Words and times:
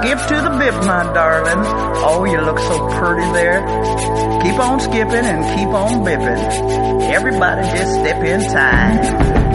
Skip 0.00 0.18
to 0.28 0.34
the 0.34 0.56
bip, 0.58 0.74
my 0.86 1.02
darling. 1.12 1.62
Oh, 2.02 2.24
you 2.24 2.40
look 2.40 2.58
so 2.58 2.88
pretty 2.98 3.30
there. 3.32 3.60
Keep 4.40 4.58
on 4.58 4.80
skipping 4.80 5.26
and 5.26 5.58
keep 5.58 5.68
on 5.68 6.02
bipping. 6.02 7.10
Everybody 7.12 7.60
just 7.76 8.00
step 8.00 8.24
in 8.24 8.40
time. 8.50 9.49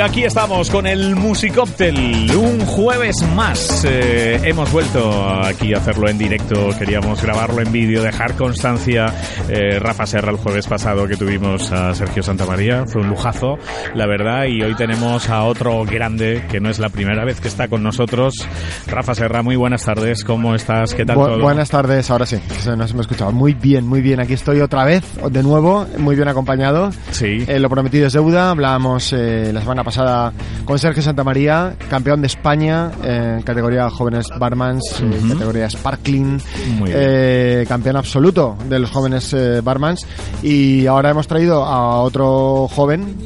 Y 0.00 0.02
aquí 0.02 0.24
estamos 0.24 0.70
con 0.70 0.86
el 0.86 1.14
Musicóctel, 1.14 2.34
un 2.34 2.60
jueves 2.60 3.16
más. 3.36 3.84
Eh, 3.86 4.40
hemos 4.44 4.72
vuelto 4.72 5.28
aquí 5.44 5.74
a 5.74 5.76
hacerlo 5.76 6.08
en 6.08 6.16
directo, 6.16 6.70
queríamos 6.78 7.22
grabarlo 7.22 7.60
en 7.60 7.70
vídeo, 7.70 8.02
dejar 8.02 8.34
constancia. 8.34 9.12
Eh, 9.50 9.78
Rafa 9.78 10.06
Serra 10.06 10.30
el 10.30 10.38
jueves 10.38 10.66
pasado 10.66 11.06
que 11.06 11.18
tuvimos 11.18 11.70
a 11.70 11.94
Sergio 11.94 12.22
Santamaría, 12.22 12.86
fue 12.86 13.02
un 13.02 13.08
lujazo, 13.10 13.58
la 13.94 14.06
verdad, 14.06 14.46
y 14.46 14.62
hoy 14.62 14.74
tenemos 14.74 15.28
a 15.28 15.44
otro 15.44 15.84
grande 15.84 16.46
que 16.50 16.60
no 16.60 16.70
es 16.70 16.78
la 16.78 16.88
primera 16.88 17.26
vez 17.26 17.38
que 17.38 17.48
está 17.48 17.68
con 17.68 17.82
nosotros. 17.82 18.32
Rafa 18.86 19.14
Serra, 19.14 19.42
muy 19.42 19.56
buenas 19.56 19.84
tardes, 19.84 20.24
¿cómo 20.24 20.54
estás? 20.54 20.94
¿Qué 20.94 21.04
tal 21.04 21.18
Bu- 21.18 21.26
todo? 21.26 21.42
Buenas 21.42 21.68
tardes, 21.68 22.10
ahora 22.10 22.24
sí, 22.24 22.38
que 22.48 22.54
se 22.54 22.74
nos 22.74 22.90
hemos 22.92 23.02
escuchado. 23.02 23.32
Muy 23.32 23.52
bien, 23.52 23.86
muy 23.86 24.00
bien, 24.00 24.18
aquí 24.18 24.32
estoy 24.32 24.62
otra 24.62 24.86
vez, 24.86 25.04
de 25.30 25.42
nuevo, 25.42 25.86
muy 25.98 26.16
bien 26.16 26.28
acompañado. 26.28 26.90
Sí. 27.10 27.44
Eh, 27.46 27.58
lo 27.58 27.68
prometido 27.68 28.06
es 28.06 28.14
deuda, 28.14 28.50
hablábamos 28.52 29.12
eh, 29.12 29.50
la 29.52 29.60
semana 29.60 29.84
pasada 29.84 29.89
con 30.64 30.78
Sergio 30.78 31.02
Santamaría, 31.02 31.74
campeón 31.88 32.20
de 32.20 32.26
España 32.28 32.90
en 33.02 33.42
categoría 33.42 33.90
jóvenes 33.90 34.26
barmans, 34.38 34.82
eh, 35.02 35.20
categoría 35.32 35.68
sparkling, 35.70 36.40
eh, 36.86 37.64
campeón 37.68 37.96
absoluto 37.96 38.56
de 38.68 38.78
los 38.78 38.90
jóvenes 38.90 39.32
eh, 39.32 39.60
barmans 39.62 40.06
y 40.42 40.86
ahora 40.86 41.10
hemos 41.10 41.26
traído 41.26 41.64
a 41.64 42.00
otro 42.02 42.68
joven, 42.68 43.16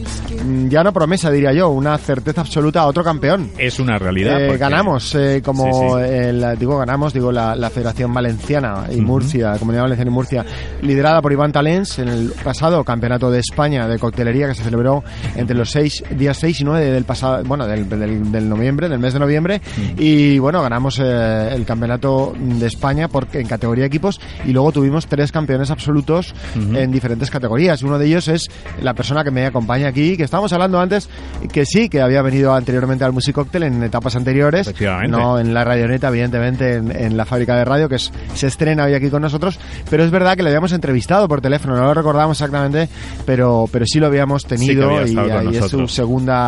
mm, 0.44 0.68
ya 0.68 0.82
no 0.82 0.92
promesa 0.92 1.30
diría 1.30 1.52
yo, 1.52 1.70
una 1.70 1.96
certeza 1.98 2.40
absoluta 2.42 2.80
a 2.80 2.86
otro 2.86 3.04
campeón. 3.04 3.50
Es 3.58 3.78
una 3.78 3.98
realidad. 3.98 4.40
Eh, 4.40 4.46
porque- 4.46 4.58
ganamos, 4.58 5.14
eh, 5.14 5.42
como 5.44 5.64
Sí, 5.64 6.04
sí. 6.08 6.14
el- 6.14 6.58
digo 6.58 6.78
ganamos, 6.78 7.12
digo 7.12 7.30
la, 7.32 7.54
la 7.56 7.70
Federación 7.70 8.12
Valenciana 8.12 8.86
y 8.90 9.00
Murcia, 9.00 9.56
Comunidad 9.58 9.82
Valenciana 9.84 10.10
y 10.10 10.14
Murcia, 10.14 10.44
liderada 10.82 11.20
por 11.22 11.32
Iván 11.32 11.52
Talens 11.52 11.98
en 11.98 12.08
el 12.08 12.32
pasado 12.42 12.82
Campeonato 12.84 13.30
de 13.30 13.40
España 13.40 13.86
de 13.88 13.98
Coctelería 13.98 14.48
que 14.48 14.54
se 14.54 14.62
celebró 14.64 15.02
entre 15.36 15.56
los 15.56 15.70
seis, 15.70 16.02
días 16.10 16.36
6 16.38 16.53
y 16.60 16.64
9 16.64 16.84
del 16.90 17.04
pasado, 17.04 17.42
bueno, 17.44 17.66
del, 17.66 17.88
del, 17.88 18.30
del 18.32 18.48
noviembre, 18.48 18.88
del 18.88 18.98
mes 18.98 19.12
de 19.12 19.18
noviembre, 19.20 19.60
y 19.98 20.38
bueno, 20.38 20.62
ganamos 20.62 20.98
eh, 21.02 21.48
el 21.54 21.64
Campeonato 21.64 22.32
de 22.38 22.66
España 22.66 23.08
por, 23.08 23.26
en 23.32 23.46
categoría 23.46 23.84
equipos 23.86 24.20
y 24.46 24.52
luego 24.52 24.72
tuvimos 24.72 25.06
tres 25.06 25.32
campeones 25.32 25.70
absolutos 25.70 26.34
en 26.76 26.90
diferentes 26.90 27.30
categorías. 27.30 27.82
Uno 27.82 27.98
de 27.98 28.06
ellos 28.06 28.28
es 28.28 28.48
la 28.82 28.94
persona 28.94 29.24
que 29.24 29.30
me 29.30 29.46
acompaña 29.46 29.88
aquí, 29.88 30.16
que 30.16 30.24
estábamos 30.24 30.52
hablando 30.52 30.80
antes, 30.80 31.08
que 31.52 31.64
sí, 31.66 31.88
que 31.88 32.00
había 32.00 32.22
venido 32.22 32.54
anteriormente 32.54 33.04
al 33.04 33.12
Music 33.12 33.34
Cocktail 33.34 33.64
en 33.64 33.82
etapas 33.82 34.16
anteriores, 34.16 34.68
no 35.10 35.38
en 35.38 35.54
la 35.54 35.64
radioneta, 35.64 36.08
evidentemente, 36.08 36.74
en, 36.74 36.90
en 36.94 37.16
la 37.16 37.24
fábrica 37.24 37.56
de 37.56 37.64
radio, 37.64 37.88
que 37.88 37.96
es- 37.96 38.12
se 38.34 38.46
estrena 38.46 38.84
hoy 38.84 38.94
aquí 38.94 39.10
con 39.10 39.22
nosotros, 39.22 39.58
pero 39.90 40.04
es 40.04 40.10
verdad 40.10 40.36
que 40.36 40.42
lo 40.42 40.48
habíamos 40.48 40.72
entrevistado 40.72 41.28
por 41.28 41.40
teléfono, 41.40 41.76
no 41.76 41.82
lo 41.84 41.94
recordamos 41.94 42.36
exactamente, 42.40 42.88
pero, 43.26 43.68
pero 43.70 43.84
sí 43.86 43.98
lo 44.00 44.06
habíamos 44.06 44.42
Sí 44.42 44.48
tenido 44.48 44.88
había 44.90 45.06
y, 45.12 45.14
ahí 45.38 45.46
es 45.48 45.54
su 45.54 45.60
nosotros. 45.78 45.92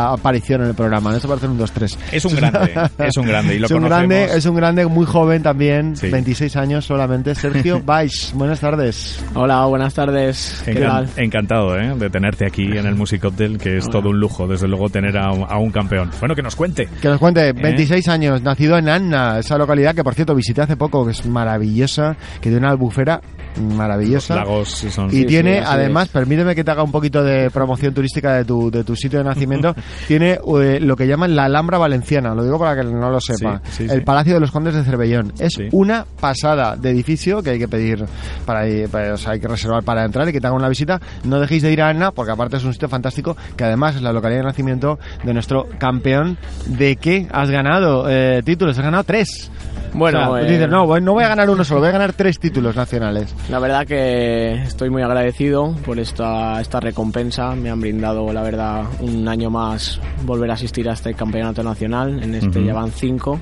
Aparición 0.05 0.63
en 0.63 0.69
el 0.69 0.75
programa, 0.75 1.13
no 1.13 1.19
se 1.21 1.29
parece 1.29 1.47
un 1.47 1.59
2-3. 1.59 1.97
Es 2.13 2.25
un 2.25 2.35
grande, 2.37 2.75
es 2.99 3.17
un 3.17 3.27
grande 3.27 3.55
y 3.55 3.59
lo 3.59 3.67
es 3.67 3.73
un 3.73 3.83
conocemos. 3.83 4.09
grande, 4.09 4.37
es 4.37 4.47
un 4.47 4.57
grande 4.57 4.87
muy 4.87 5.07
joven 5.07 5.43
también, 5.43 5.97
Sí. 5.97 6.09
26 6.11 6.57
años 6.57 6.85
solamente. 6.85 7.35
Sergio 7.35 7.81
Vais, 7.85 8.33
buenas 8.35 8.61
tardes. 8.61 9.23
Hola, 9.35 9.65
buenas 9.67 9.95
tardes. 9.95 10.63
¿Qué 10.65 10.73
Encan- 10.75 10.87
tal? 10.87 11.09
Encantado 11.17 11.79
¿eh? 11.79 11.95
de 11.97 12.11
tenerte 12.11 12.47
aquí 12.47 12.65
en 12.65 12.87
el 12.87 12.95
Music 12.95 13.25
Hotel, 13.25 13.59
que 13.59 13.79
es 13.79 13.89
todo 13.89 14.11
un 14.11 14.19
lujo, 14.21 14.47
desde 14.47 14.69
luego, 14.69 14.89
tener 14.89 15.17
a 15.19 15.31
un, 15.33 15.45
a 15.49 15.59
un 15.59 15.71
campeón. 15.71 16.11
Bueno, 16.21 16.35
que 16.35 16.43
nos 16.43 16.57
cuente. 16.57 16.89
Que 17.01 17.09
nos 17.09 17.19
cuente, 17.19 17.53
26 17.53 18.09
años, 18.09 18.43
nacido 18.43 18.77
en 18.79 18.89
Anna, 18.89 19.39
esa 19.39 19.57
localidad 19.59 19.95
que 19.95 20.05
por 20.05 20.15
cierto 20.15 20.35
visité 20.35 20.63
hace 20.63 20.77
poco, 20.77 21.05
que 21.05 21.13
es 21.13 21.27
maravillosa, 21.27 22.17
que 22.37 22.49
tiene 22.51 22.59
una 22.59 22.71
albufera 22.71 23.21
maravillosa. 23.61 24.35
Los 24.37 24.45
lagos 24.45 24.69
son... 24.69 25.07
Y 25.09 25.21
Sí, 25.21 25.25
tiene, 25.27 25.59
sí, 25.61 25.65
además, 25.67 26.07
es. 26.07 26.13
permíteme 26.13 26.55
que 26.55 26.63
te 26.65 26.71
haga 26.71 26.83
un 26.83 26.93
poquito 26.93 27.23
de 27.25 27.51
promoción 27.51 27.95
turística 27.95 28.35
de 28.35 28.45
tu, 28.45 28.71
de 28.71 28.85
tu 28.85 28.95
sitio 28.97 29.19
de 29.21 29.25
nacimiento, 29.25 29.75
tiene 30.09 30.39
eh, 30.61 30.79
lo 30.81 30.97
que 30.97 31.07
llaman 31.07 31.35
la 31.37 31.45
Alhambra 31.45 31.79
Valenciana, 31.79 32.35
lo 32.35 32.45
digo 32.45 32.59
para 32.59 32.77
que 32.77 32.85
no 32.89 33.11
lo 33.11 33.21
sepa, 33.21 33.61
Sí, 33.71 33.87
sí, 33.89 33.93
el. 33.95 34.03
Palacio 34.05 34.35
de 34.35 34.41
los 34.41 34.51
Condes 34.51 34.75
de 34.75 34.85
Cervellón. 34.85 35.33
Es 35.39 35.55
una 35.73 36.07
pasada 36.21 36.77
de 36.77 36.91
edificio 36.91 37.43
que 37.43 37.51
hay 37.51 37.59
que 37.59 37.69
pedir, 37.69 38.05
para, 38.45 38.67
ir- 38.69 38.89
para- 38.89 39.15
o 39.15 39.17
sea, 39.17 39.33
hay 39.33 39.41
que 39.41 39.49
reservar 39.49 39.83
para 39.83 40.05
entrar 40.05 40.29
y 40.29 40.33
que 40.33 40.41
te 40.41 40.47
hagan 40.47 40.59
una 40.59 40.69
visita. 40.69 41.01
No 41.25 41.41
dejéis 41.41 41.63
de 41.63 41.73
ir 41.73 41.83
a 41.83 41.89
Anna, 41.89 42.11
porque 42.13 42.33
aparte 42.33 42.57
es 42.57 42.65
un 42.65 42.73
sitio 42.73 42.89
fantástico, 42.89 43.37
que 43.57 43.65
además 43.65 43.97
es 43.97 44.03
la 44.03 44.13
localidad 44.13 44.41
de 44.41 44.47
nacimiento 44.47 44.99
de 45.25 45.35
nuestro 45.35 45.67
campeón. 45.79 46.39
¿De 46.67 46.97
qué 46.97 47.27
has 47.33 47.51
ganado 47.51 48.07
eh, 48.09 48.43
títulos? 48.45 48.79
Has 48.79 48.85
ganado 48.85 49.05
tres. 49.05 49.51
Bueno, 49.95 50.33
O 50.33 50.37
sea, 50.37 50.47
eh, 50.47 50.51
dices, 50.51 50.69
no, 50.69 50.87
voy- 50.87 51.01
no 51.01 51.13
voy 51.15 51.25
a 51.25 51.29
ganar 51.29 51.49
uno 51.49 51.65
solo, 51.65 51.81
voy 51.81 51.89
a 51.89 51.93
ganar 51.93 52.13
tres 52.13 52.39
títulos 52.39 52.77
nacionales. 52.77 53.35
La 53.51 53.59
verdad 53.59 53.87
que 53.87 54.55
estoy 54.63 54.91
muy 54.91 55.03
agradecido 55.03 55.75
por 55.85 55.99
esta, 55.99 56.61
esta 56.61 56.81
recompensa. 56.81 57.55
Me 57.55 57.71
han 57.71 57.81
brindado, 57.81 58.33
la 58.33 58.43
verdad, 58.43 58.83
un 59.01 59.27
año 59.29 59.51
más 59.51 60.01
volver 60.25 60.51
a 60.51 60.55
asistir 60.55 60.89
a 60.89 60.93
este 60.93 61.15
campeonato 61.15 61.63
nacional. 61.63 62.23
En 62.23 62.35
este 62.35 62.59
Ujú. 62.59 62.67
ya 62.67 62.75
van 62.75 62.91
cinco. 62.91 63.41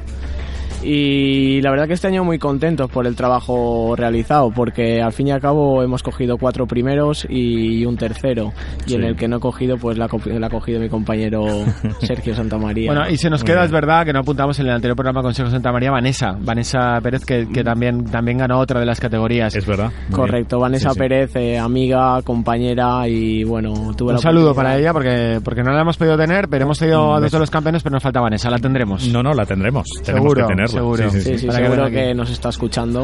Y 0.85 1.61
la 1.63 1.71
verdad 1.71 1.87
que 1.87 1.95
este 1.95 2.09
año 2.09 2.25
muy 2.25 2.39
contentos 2.39 2.91
por 2.91 3.07
el 3.07 3.17
trabajo 3.17 3.95
realizado, 3.97 4.51
porque 4.51 5.01
al 5.03 5.13
fin 5.13 5.29
y 5.29 5.31
al 5.33 5.41
cabo 5.41 5.83
hemos 5.83 6.03
cogido 6.03 6.37
cuatro 6.39 6.67
primeros 6.67 7.27
y 7.29 7.85
un 7.87 7.97
tercero. 7.97 8.53
Y 8.87 8.91
Sí. 8.91 8.95
en 8.97 9.05
el 9.05 9.17
que 9.17 9.27
no 9.29 9.37
he 9.37 9.41
cogido, 9.41 9.77
pues 9.79 9.97
la 9.99 10.05
ha, 10.07 10.09
co- 10.09 10.21
la 10.27 10.47
ha 10.47 10.51
cogido 10.51 10.81
mi 10.81 10.89
compañero 10.89 11.45
Sergio 12.01 12.35
Santamaría. 12.35 12.93
Bueno, 12.93 13.09
y 13.09 13.17
se 13.17 13.31
nos 13.31 13.43
queda, 13.43 13.65
es 13.65 13.71
verdad, 13.71 14.05
que 14.05 14.13
no 14.13 14.21
apuntamos 14.21 14.59
en 14.61 14.67
el 14.67 14.73
anterior 14.73 14.97
programa 14.97 15.23
con 15.23 15.35
Sergio 15.35 15.51
Santa 15.51 15.73
María, 15.73 15.91
Vanessa. 15.91 16.37
Vanessa 16.39 17.01
Pérez, 17.03 17.25
que, 17.25 17.49
que 17.53 17.65
también, 17.65 18.05
también 18.05 18.39
ganó 18.39 18.59
otra 18.59 18.81
de 18.81 18.87
las 18.87 19.01
categorías. 19.01 19.55
Es 19.57 19.67
verdad. 19.67 19.91
muy 20.09 20.17
Correcto, 20.17 20.57
bien. 20.57 20.63
Vanessa 20.63 20.91
Sí, 20.91 20.95
sí. 20.95 20.99
Pérez, 21.01 21.37
eh, 21.37 21.59
amiga, 21.59 22.21
compañera 22.23 23.09
y 23.09 23.43
bueno, 23.45 23.73
tuve 23.97 24.11
Un 24.11 24.15
la 24.17 24.21
saludo 24.21 24.55
para 24.55 24.77
ella 24.77 24.93
porque, 24.93 25.41
porque 25.43 25.63
no 25.63 25.73
la 25.73 25.81
hemos 25.81 25.97
podido 25.97 26.17
tener, 26.17 26.49
pero 26.49 26.65
hemos 26.65 26.79
tenido 26.79 27.15
a 27.15 27.21
dos 27.21 27.33
de 27.33 27.39
los 27.39 27.51
campeones, 27.51 27.83
pero 27.83 27.95
nos 27.95 28.03
falta 28.03 28.21
Vanessa, 28.21 28.51
la 28.51 28.59
tendremos. 28.59 29.09
No, 29.09 29.23
no, 29.23 29.33
la 29.33 29.47
tendremos. 29.47 29.87
Tenemos 30.05 30.23
Seguro, 30.33 30.47
que 30.47 30.55
tenerla. 30.55 30.74
Seguro. 30.75 31.11
Sí, 31.11 31.19
sí, 31.19 31.21
Sí, 31.25 31.31
sí. 31.33 31.39
sí, 31.39 31.47
Para 31.47 31.59
que 31.61 31.65
seguro 31.67 31.91
que, 31.91 32.01
aquí. 32.09 32.15
nos 32.15 32.31
está 32.31 32.49
escuchando. 32.51 33.01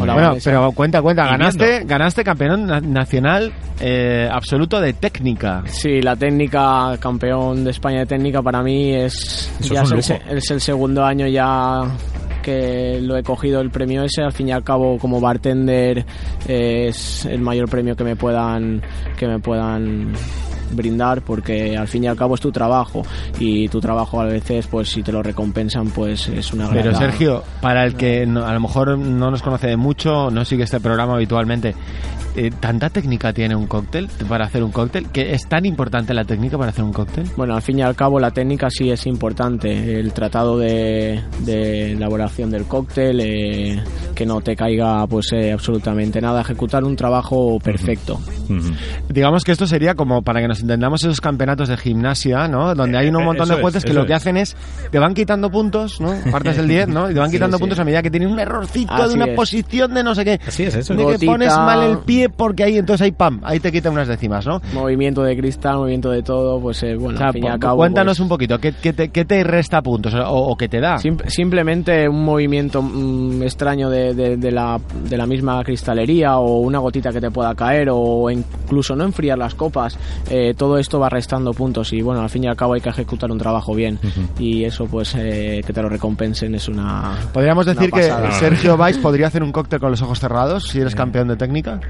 Hola, 0.00 0.12
Bueno, 0.14 0.28
Vanessa. 0.28 0.50
pero 0.50 0.72
cuenta, 0.72 1.02
cuenta, 1.02 1.26
ganaste, 1.26 1.84
ganaste 1.84 2.24
campeón 2.24 2.66
na- 2.66 2.80
nacional 2.80 3.52
eh, 3.80 4.28
absoluto 4.30 4.80
de 4.80 4.92
técnica. 4.94 5.62
Sí, 5.66 6.00
la 6.02 6.16
técnica, 6.16 6.96
campeón 7.00 7.64
de 7.64 7.70
España 7.70 8.00
de 8.00 8.06
técnica 8.06 8.42
para 8.42 8.62
mí 8.62 8.94
es, 8.94 9.50
Eso 9.60 9.74
ya 9.74 9.82
es 9.82 10.10
el, 10.10 10.38
es 10.38 10.62
segundo 10.62 11.04
año 11.04 11.26
ya 11.26 11.82
que 12.42 12.98
lo 13.02 13.16
he 13.16 13.22
cogido 13.22 13.60
el 13.60 13.70
premio 13.70 14.04
ese. 14.04 14.22
Al 14.22 14.32
fin 14.32 14.48
y 14.48 14.52
al 14.52 14.64
cabo, 14.64 14.96
como 14.98 15.20
bartender, 15.20 16.06
es 16.46 17.24
el 17.26 17.40
mayor 17.40 17.68
premio 17.68 17.94
que 17.94 18.04
me 18.04 18.16
puedan 18.16 18.80
que 19.18 19.26
me 19.26 19.38
puedan 19.38 20.12
brindar 20.72 21.22
porque 21.22 21.76
al 21.76 21.88
fin 21.88 22.04
y 22.04 22.06
al 22.06 22.16
cabo 22.16 22.34
es 22.34 22.40
tu 22.40 22.50
trabajo 22.52 23.02
y 23.38 23.68
tu 23.68 23.80
trabajo 23.80 24.20
a 24.20 24.24
veces 24.24 24.66
pues 24.66 24.88
si 24.90 25.02
te 25.02 25.12
lo 25.12 25.22
recompensan 25.22 25.88
pues 25.90 26.28
es 26.28 26.52
una 26.52 26.68
Pero 26.70 26.90
grata- 26.90 26.98
Sergio, 26.98 27.42
para 27.60 27.84
el 27.84 27.94
que 27.94 28.26
no- 28.26 28.44
a 28.46 28.52
lo 28.52 28.60
mejor 28.60 28.98
no 28.98 29.30
nos 29.30 29.42
conoce 29.42 29.68
de 29.68 29.76
mucho, 29.76 30.30
no 30.30 30.44
sigue 30.44 30.64
este 30.64 30.80
programa 30.80 31.14
habitualmente, 31.14 31.74
eh, 32.36 32.50
¿tanta 32.60 32.90
técnica 32.90 33.32
tiene 33.32 33.54
un 33.56 33.66
cóctel 33.66 34.08
para 34.28 34.44
hacer 34.46 34.62
un 34.62 34.70
cóctel? 34.70 35.08
¿Que 35.10 35.32
es 35.34 35.46
tan 35.48 35.64
importante 35.66 36.14
la 36.14 36.24
técnica 36.24 36.56
para 36.58 36.70
hacer 36.70 36.84
un 36.84 36.92
cóctel? 36.92 37.24
Bueno, 37.36 37.54
al 37.54 37.62
fin 37.62 37.78
y 37.78 37.82
al 37.82 37.94
cabo 37.96 38.18
la 38.20 38.30
técnica 38.30 38.68
sí 38.70 38.90
es 38.90 39.06
importante. 39.06 39.98
El 39.98 40.12
tratado 40.12 40.58
de, 40.58 41.20
de 41.40 41.92
elaboración 41.92 42.50
del 42.50 42.64
cóctel, 42.64 43.20
eh, 43.20 43.82
que 44.14 44.26
no 44.26 44.40
te 44.40 44.54
caiga 44.56 45.06
pues 45.06 45.32
eh, 45.32 45.52
absolutamente 45.52 46.20
nada. 46.20 46.40
Ejecutar 46.40 46.84
un 46.84 46.96
trabajo 46.96 47.58
perfecto. 47.58 48.18
Digamos 49.08 49.44
que 49.44 49.52
esto 49.52 49.66
sería 49.66 49.94
como 49.94 50.22
para 50.22 50.40
que 50.40 50.48
nos 50.48 50.60
entendamos 50.60 51.02
esos 51.04 51.20
campeonatos 51.20 51.68
de 51.68 51.76
gimnasia, 51.76 52.48
¿no? 52.48 52.74
Donde 52.74 52.98
hay 52.98 53.08
un 53.08 53.20
Eh, 53.20 53.24
montón 53.24 53.46
eso 53.46 53.56
de 53.56 53.62
jueces 53.62 53.84
es, 53.84 53.90
que 53.90 53.94
lo 53.94 54.06
que 54.06 54.12
es. 54.12 54.16
hacen 54.16 54.36
es 54.36 54.56
te 54.90 54.98
van 54.98 55.14
quitando 55.14 55.50
puntos, 55.50 56.00
¿no? 56.00 56.14
Partes 56.30 56.56
del 56.56 56.68
10, 56.68 56.88
¿no? 56.88 57.10
Y 57.10 57.14
te 57.14 57.20
van 57.20 57.28
Sí, 57.30 57.36
quitando 57.36 57.56
sí. 57.56 57.60
puntos 57.60 57.78
a 57.78 57.84
medida 57.84 58.02
que 58.02 58.10
tienes 58.10 58.30
un 58.30 58.38
errorcito 58.40 58.94
de 58.96 59.02
Así 59.02 59.14
una 59.14 59.26
es. 59.26 59.36
posición 59.36 59.94
de 59.94 60.02
no 60.02 60.14
sé 60.14 60.24
qué. 60.24 60.40
Así 60.46 60.64
es, 60.64 60.74
eso 60.74 60.94
De 60.94 60.98
que 61.04 61.12
Gotita. 61.12 61.32
pones 61.32 61.56
mal 61.56 61.82
el 61.82 61.98
pie 61.98 62.17
porque 62.26 62.64
ahí 62.64 62.76
entonces 62.78 63.04
ahí 63.04 63.12
pam, 63.12 63.40
ahí 63.44 63.60
te 63.60 63.70
quita 63.72 63.90
unas 63.90 64.08
décimas, 64.08 64.46
¿no? 64.46 64.60
Movimiento 64.74 65.22
de 65.22 65.36
cristal, 65.36 65.76
movimiento 65.76 66.10
de 66.10 66.22
todo, 66.22 66.60
pues 66.60 66.82
eh, 66.82 66.94
bueno, 66.96 67.14
O 67.14 67.18
sea, 67.18 67.28
al 67.28 67.32
fin 67.32 67.44
y 67.44 67.48
al 67.48 67.58
cabo, 67.58 67.76
cuéntanos 67.78 68.12
pues, 68.16 68.20
un 68.20 68.28
poquito, 68.28 68.58
¿qué, 68.58 68.72
qué 68.72 68.92
te, 68.92 69.08
qué 69.10 69.24
te 69.24 69.44
resta 69.44 69.82
puntos 69.82 70.12
o, 70.14 70.28
o 70.28 70.56
qué 70.56 70.68
te 70.68 70.80
da? 70.80 70.98
sim- 70.98 71.18
simplemente 71.26 72.08
un 72.08 72.24
movimiento 72.24 72.82
mm, 72.82 73.42
extraño 73.42 73.88
de, 73.90 74.14
de- 74.14 74.36
de 74.36 74.50
la, 74.50 74.80
de 75.08 75.16
la 75.16 75.26
misma 75.26 75.62
cristalería 75.64 76.38
o 76.38 76.58
una 76.58 76.78
gotita 76.78 77.12
que 77.12 77.20
te 77.20 77.30
pueda 77.30 77.54
caer 77.54 77.88
o 77.92 78.30
incluso 78.30 78.96
no 78.96 79.04
enfriar 79.04 79.38
las 79.38 79.54
copas, 79.54 79.98
eh, 80.30 80.54
todo 80.56 80.78
esto 80.78 80.98
va 80.98 81.08
restando 81.08 81.52
puntos 81.52 81.92
y 81.92 82.02
bueno, 82.02 82.20
al 82.22 82.30
fin 82.30 82.44
y 82.44 82.48
al 82.48 82.56
cabo 82.56 82.74
hay 82.74 82.80
que 82.80 82.88
ejecutar 82.88 83.30
un 83.30 83.38
trabajo 83.38 83.74
bien 83.74 83.98
y 84.38 84.64
eso 84.64 84.86
pues 84.86 85.14
eh, 85.16 85.62
que 85.66 85.72
te 85.72 85.82
lo 85.82 85.88
recompensen 85.88 86.54
es 86.54 86.68
una... 86.68 87.14
Podríamos 87.32 87.66
una 87.66 87.74
decir 87.74 87.90
que. 87.90 88.10
Sergio 88.38 88.76
Valls 88.76 88.98
podría 88.98 89.26
hacer 89.26 89.42
un 89.42 89.52
cóctel 89.52 89.80
con 89.80 89.90
los 89.90 90.00
ojos 90.02 90.18
cerrados 90.20 90.64
si 90.68 90.80
eres 90.80 90.94
campeón 90.94 91.28
de 91.28 91.36
técnica. 91.36 91.80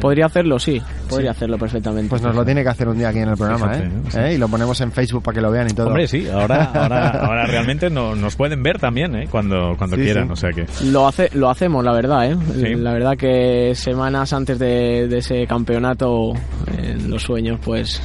Podría 0.00 0.26
hacerlo, 0.26 0.58
sí, 0.58 0.80
podría 1.08 1.30
hacerlo 1.30 1.58
perfectamente. 1.58 2.10
Pues 2.10 2.22
nos 2.22 2.34
lo 2.34 2.44
tiene 2.44 2.62
que 2.62 2.68
hacer 2.68 2.88
un 2.88 2.98
día 2.98 3.08
aquí 3.08 3.18
en 3.20 3.28
el 3.30 3.36
programa, 3.36 3.68
Fíjate, 3.74 3.86
¿eh? 3.86 3.90
Sí. 4.10 4.18
¿Eh? 4.18 4.34
Y 4.34 4.38
lo 4.38 4.48
ponemos 4.48 4.80
en 4.80 4.92
Facebook 4.92 5.22
para 5.22 5.34
que 5.36 5.40
lo 5.40 5.50
vean 5.50 5.68
y 5.70 5.74
todo. 5.74 5.86
Hombre, 5.88 6.06
sí, 6.06 6.26
ahora, 6.28 6.64
ahora, 6.74 7.08
ahora 7.10 7.46
realmente 7.46 7.88
no- 7.90 8.14
nos 8.14 8.36
pueden 8.36 8.62
ver 8.62 8.78
también, 8.78 9.14
¿eh? 9.16 9.28
Cuando, 9.30 9.74
cuando 9.78 9.96
Sí, 9.96 10.02
quieran, 10.02 10.26
sí. 10.26 10.32
o 10.32 10.36
sea 10.36 10.50
que... 10.50 10.66
Lo, 10.86 11.06
hace, 11.08 11.30
lo 11.34 11.48
hacemos, 11.50 11.84
la 11.84 11.92
verdad, 11.92 12.30
¿eh? 12.30 12.36
Sí. 12.54 12.74
La 12.74 12.92
verdad 12.92 13.16
que 13.16 13.72
semanas 13.74 14.32
antes 14.32 14.58
de, 14.58 15.08
de 15.08 15.18
ese 15.18 15.46
campeonato, 15.46 16.32
en 16.76 17.10
los 17.10 17.22
sueños, 17.22 17.58
pues 17.64 18.00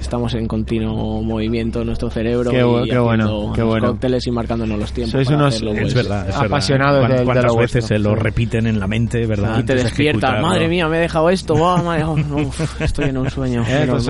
estamos 0.00 0.34
en 0.34 0.46
continuo 0.46 1.22
movimiento 1.22 1.80
en 1.80 1.86
nuestro 1.86 2.10
cerebro 2.10 2.50
Qué 2.50 2.64
bu- 2.64 2.86
y 2.86 2.90
qué 2.90 2.98
bueno, 2.98 3.52
qué 3.54 3.62
bueno. 3.62 3.88
cócteles 3.88 4.26
y 4.26 4.30
marcándonos 4.30 4.78
los 4.78 4.92
tiempos. 4.92 5.12
Sois 5.12 5.28
unos- 5.28 5.54
hacerlo, 5.54 5.72
Es 5.72 5.80
pues. 5.80 5.94
verdad, 5.94 6.20
es 6.20 6.26
verdad. 6.34 6.44
apasionados 6.46 6.98
¿Cuán- 7.00 7.10
de- 7.12 7.18
de 7.18 7.24
¿Cuántas 7.24 7.44
lo 7.44 7.56
veces 7.56 7.72
vuestro? 7.82 7.96
se 7.96 7.98
lo 8.02 8.10
Sí. 8.14 8.20
repiten 8.20 8.66
en 8.66 8.78
la 8.80 8.86
mente, 8.86 9.26
verdad? 9.26 9.58
Y 9.58 9.62
te 9.64 9.74
de 9.74 9.82
despiertas, 9.84 10.40
madre 10.42 10.68
mía, 10.68 10.88
me 10.88 10.98
he 10.98 11.00
dejado 11.00 11.30
esto, 11.30 11.54
oh, 11.54 11.82
madre, 11.82 12.04
oh, 12.04 12.12
uf, 12.14 12.80
estoy 12.82 13.06
en 13.10 13.18
un 13.18 13.30
sueño. 13.30 13.62
Eh, 13.68 13.86
los 13.86 14.04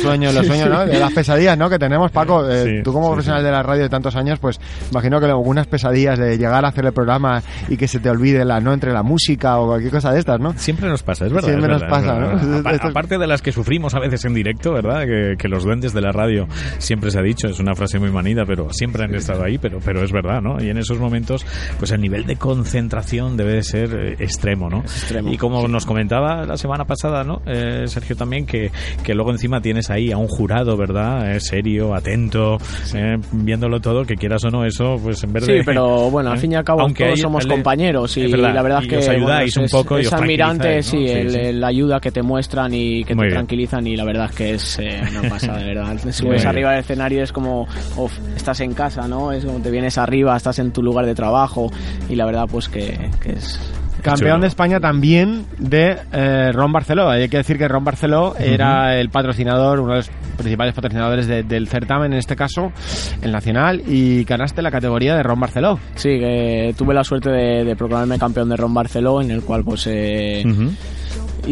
sueños, 0.00 0.34
los 0.34 0.46
sueños, 0.46 0.68
¿no? 0.68 0.86
De 0.86 0.98
las 0.98 1.12
pesadillas, 1.12 1.56
¿no? 1.56 1.68
Que 1.70 1.78
tenemos, 1.78 2.10
Paco. 2.10 2.48
Eh, 2.48 2.60
Sí, 2.60 2.82
tú 2.84 2.92
como 2.92 3.06
sí, 3.06 3.10
profesional 3.12 3.40
sí. 3.42 3.46
de 3.46 3.52
la 3.52 3.62
radio 3.62 3.82
de 3.82 3.88
tantos 3.88 4.14
años, 4.16 4.38
pues 4.38 4.60
imagino 4.90 5.18
que 5.20 5.26
algunas 5.26 5.66
pesadillas 5.66 6.18
de 6.18 6.36
llegar 6.36 6.64
a 6.64 6.68
hacer 6.68 6.84
el 6.84 6.92
programa 6.92 7.42
y 7.68 7.76
que 7.76 7.88
se 7.88 8.00
te 8.00 8.10
olvide 8.10 8.44
la 8.44 8.60
no 8.60 8.72
entre 8.72 8.92
la 8.92 9.02
música 9.02 9.58
o 9.58 9.66
cualquier 9.68 9.92
cosa 9.92 10.12
de 10.12 10.18
estas, 10.18 10.38
¿no? 10.40 10.52
Siempre 10.56 10.88
nos 10.88 11.02
pasa, 11.02 11.26
es 11.26 11.32
verdad. 11.32 11.48
Siempre 11.48 11.66
es 11.66 11.80
nos 11.80 11.80
verdad, 11.90 11.96
pasa, 11.96 12.14
verdad. 12.18 12.42
¿no? 12.82 12.88
Aparte 12.90 13.18
de 13.18 13.26
las 13.26 13.42
que 13.42 13.52
sufrimos 13.52 13.94
a 13.94 14.00
veces 14.00 14.24
en 14.24 14.34
directo, 14.34 14.69
¿verdad? 14.72 15.04
Que, 15.06 15.36
que 15.38 15.48
los 15.48 15.64
duendes 15.64 15.92
de 15.92 16.00
la 16.00 16.12
radio 16.12 16.46
siempre 16.78 17.10
se 17.10 17.18
ha 17.18 17.22
dicho, 17.22 17.48
es 17.48 17.58
una 17.60 17.74
frase 17.74 17.98
muy 17.98 18.10
manida, 18.10 18.44
pero 18.46 18.68
siempre 18.72 19.04
han 19.04 19.14
estado 19.14 19.44
ahí, 19.44 19.58
pero, 19.58 19.78
pero 19.84 20.02
es 20.02 20.12
verdad, 20.12 20.40
¿no? 20.40 20.62
Y 20.62 20.68
en 20.70 20.78
esos 20.78 20.98
momentos, 20.98 21.44
pues 21.78 21.90
el 21.92 22.00
nivel 22.00 22.24
de 22.26 22.36
concentración 22.36 23.36
debe 23.36 23.54
de 23.54 23.62
ser 23.62 23.94
eh, 23.94 24.16
extremo, 24.18 24.68
¿no? 24.68 24.80
extremo, 24.80 25.32
Y 25.32 25.36
como 25.36 25.66
nos 25.68 25.86
comentaba 25.86 26.44
la 26.44 26.56
semana 26.56 26.84
pasada, 26.84 27.24
¿no? 27.24 27.42
Eh, 27.46 27.84
Sergio 27.86 28.16
también, 28.16 28.46
que, 28.46 28.70
que 29.02 29.14
luego 29.14 29.30
encima 29.30 29.60
tienes 29.60 29.90
ahí 29.90 30.12
a 30.12 30.16
un 30.18 30.28
jurado, 30.28 30.76
¿verdad? 30.76 31.34
Eh, 31.34 31.40
serio, 31.40 31.94
atento, 31.94 32.58
eh, 32.94 33.16
viéndolo 33.32 33.80
todo, 33.80 34.04
que 34.04 34.14
quieras 34.14 34.44
o 34.44 34.50
no, 34.50 34.64
eso, 34.64 34.96
pues 35.02 35.22
en 35.24 35.32
vez 35.32 35.44
Sí, 35.44 35.52
de... 35.52 35.64
pero 35.64 36.10
bueno, 36.10 36.30
al 36.30 36.36
¿eh? 36.38 36.40
fin 36.40 36.52
y 36.52 36.54
al 36.54 36.64
cabo 36.64 36.82
Aunque 36.82 37.04
todos 37.04 37.16
hay- 37.18 37.22
somos 37.22 37.46
compañeros 37.46 38.16
y 38.16 38.30
verdad, 38.30 38.54
la 38.54 38.62
verdad 38.62 38.80
y 38.82 38.84
es 38.84 38.88
que 38.90 38.96
os 38.98 39.08
ayudáis 39.08 39.54
bueno, 39.54 39.62
un 39.62 39.64
es- 39.66 39.72
poco 39.72 39.98
y 39.98 40.00
es 40.02 40.06
os 40.08 40.12
admirante, 40.14 40.76
¿no? 40.76 40.82
sí, 40.82 40.90
Sí, 41.00 41.06
el- 41.08 41.30
sí. 41.30 41.38
el- 41.38 41.60
la 41.60 41.68
ayuda 41.68 42.00
que 42.00 42.10
te 42.10 42.22
muestran 42.22 42.72
y 42.74 43.04
que 43.04 43.14
Muy 43.14 43.22
te 43.22 43.26
bien. 43.28 43.34
tranquilizan 43.38 43.86
y 43.86 43.96
la 43.96 44.04
verdad 44.04 44.26
es 44.30 44.36
que 44.36 44.58
es 44.62 44.78
eh, 44.80 45.02
una 45.18 45.28
pasada, 45.28 45.58
de 45.58 45.74
verdad. 45.74 45.96
Subes 46.12 46.44
arriba 46.46 46.70
del 46.70 46.80
escenario 46.80 47.22
es 47.22 47.32
como 47.32 47.66
uf, 47.96 48.12
estás 48.36 48.60
en 48.60 48.74
casa, 48.74 49.08
¿no? 49.08 49.32
Es 49.32 49.44
como 49.44 49.60
te 49.60 49.70
vienes 49.70 49.98
arriba, 49.98 50.36
estás 50.36 50.58
en 50.58 50.72
tu 50.72 50.82
lugar 50.82 51.06
de 51.06 51.14
trabajo 51.14 51.70
y 52.08 52.16
la 52.16 52.26
verdad 52.26 52.46
pues 52.50 52.68
que, 52.68 53.10
que 53.22 53.32
es 53.32 53.58
Campeón 54.02 54.30
chulo. 54.36 54.40
de 54.40 54.46
España 54.46 54.80
también 54.80 55.44
de 55.58 55.98
eh, 56.12 56.52
Ron 56.52 56.72
Barceló. 56.72 57.10
Hay 57.10 57.28
que 57.28 57.36
decir 57.38 57.58
que 57.58 57.68
Ron 57.68 57.84
Barceló 57.84 58.34
era 58.38 58.98
el 58.98 59.10
patrocinador, 59.10 59.80
uno 59.80 59.90
de 59.92 59.96
los 59.98 60.10
principales 60.38 60.72
patrocinadores 60.72 61.26
de- 61.26 61.42
del 61.42 61.68
certamen, 61.68 62.12
en 62.14 62.18
este 62.18 62.34
caso, 62.34 62.72
el 63.20 63.30
nacional, 63.30 63.82
y 63.86 64.24
ganaste 64.24 64.62
la 64.62 64.70
categoría 64.70 65.14
de 65.16 65.22
Ron 65.22 65.38
Barceló. 65.40 65.78
Sí, 65.96 66.18
que 66.18 66.74
tuve 66.78 66.94
la 66.94 67.04
suerte 67.04 67.28
de, 67.28 67.62
de 67.64 67.76
proclamarme 67.76 68.18
campeón 68.18 68.48
de 68.48 68.56
Ron 68.56 68.72
Barceló, 68.72 69.20
en 69.20 69.32
el 69.32 69.42
cual 69.42 69.64
pues 69.64 69.86
eh, 69.86 70.44
Ujú. 70.46 70.70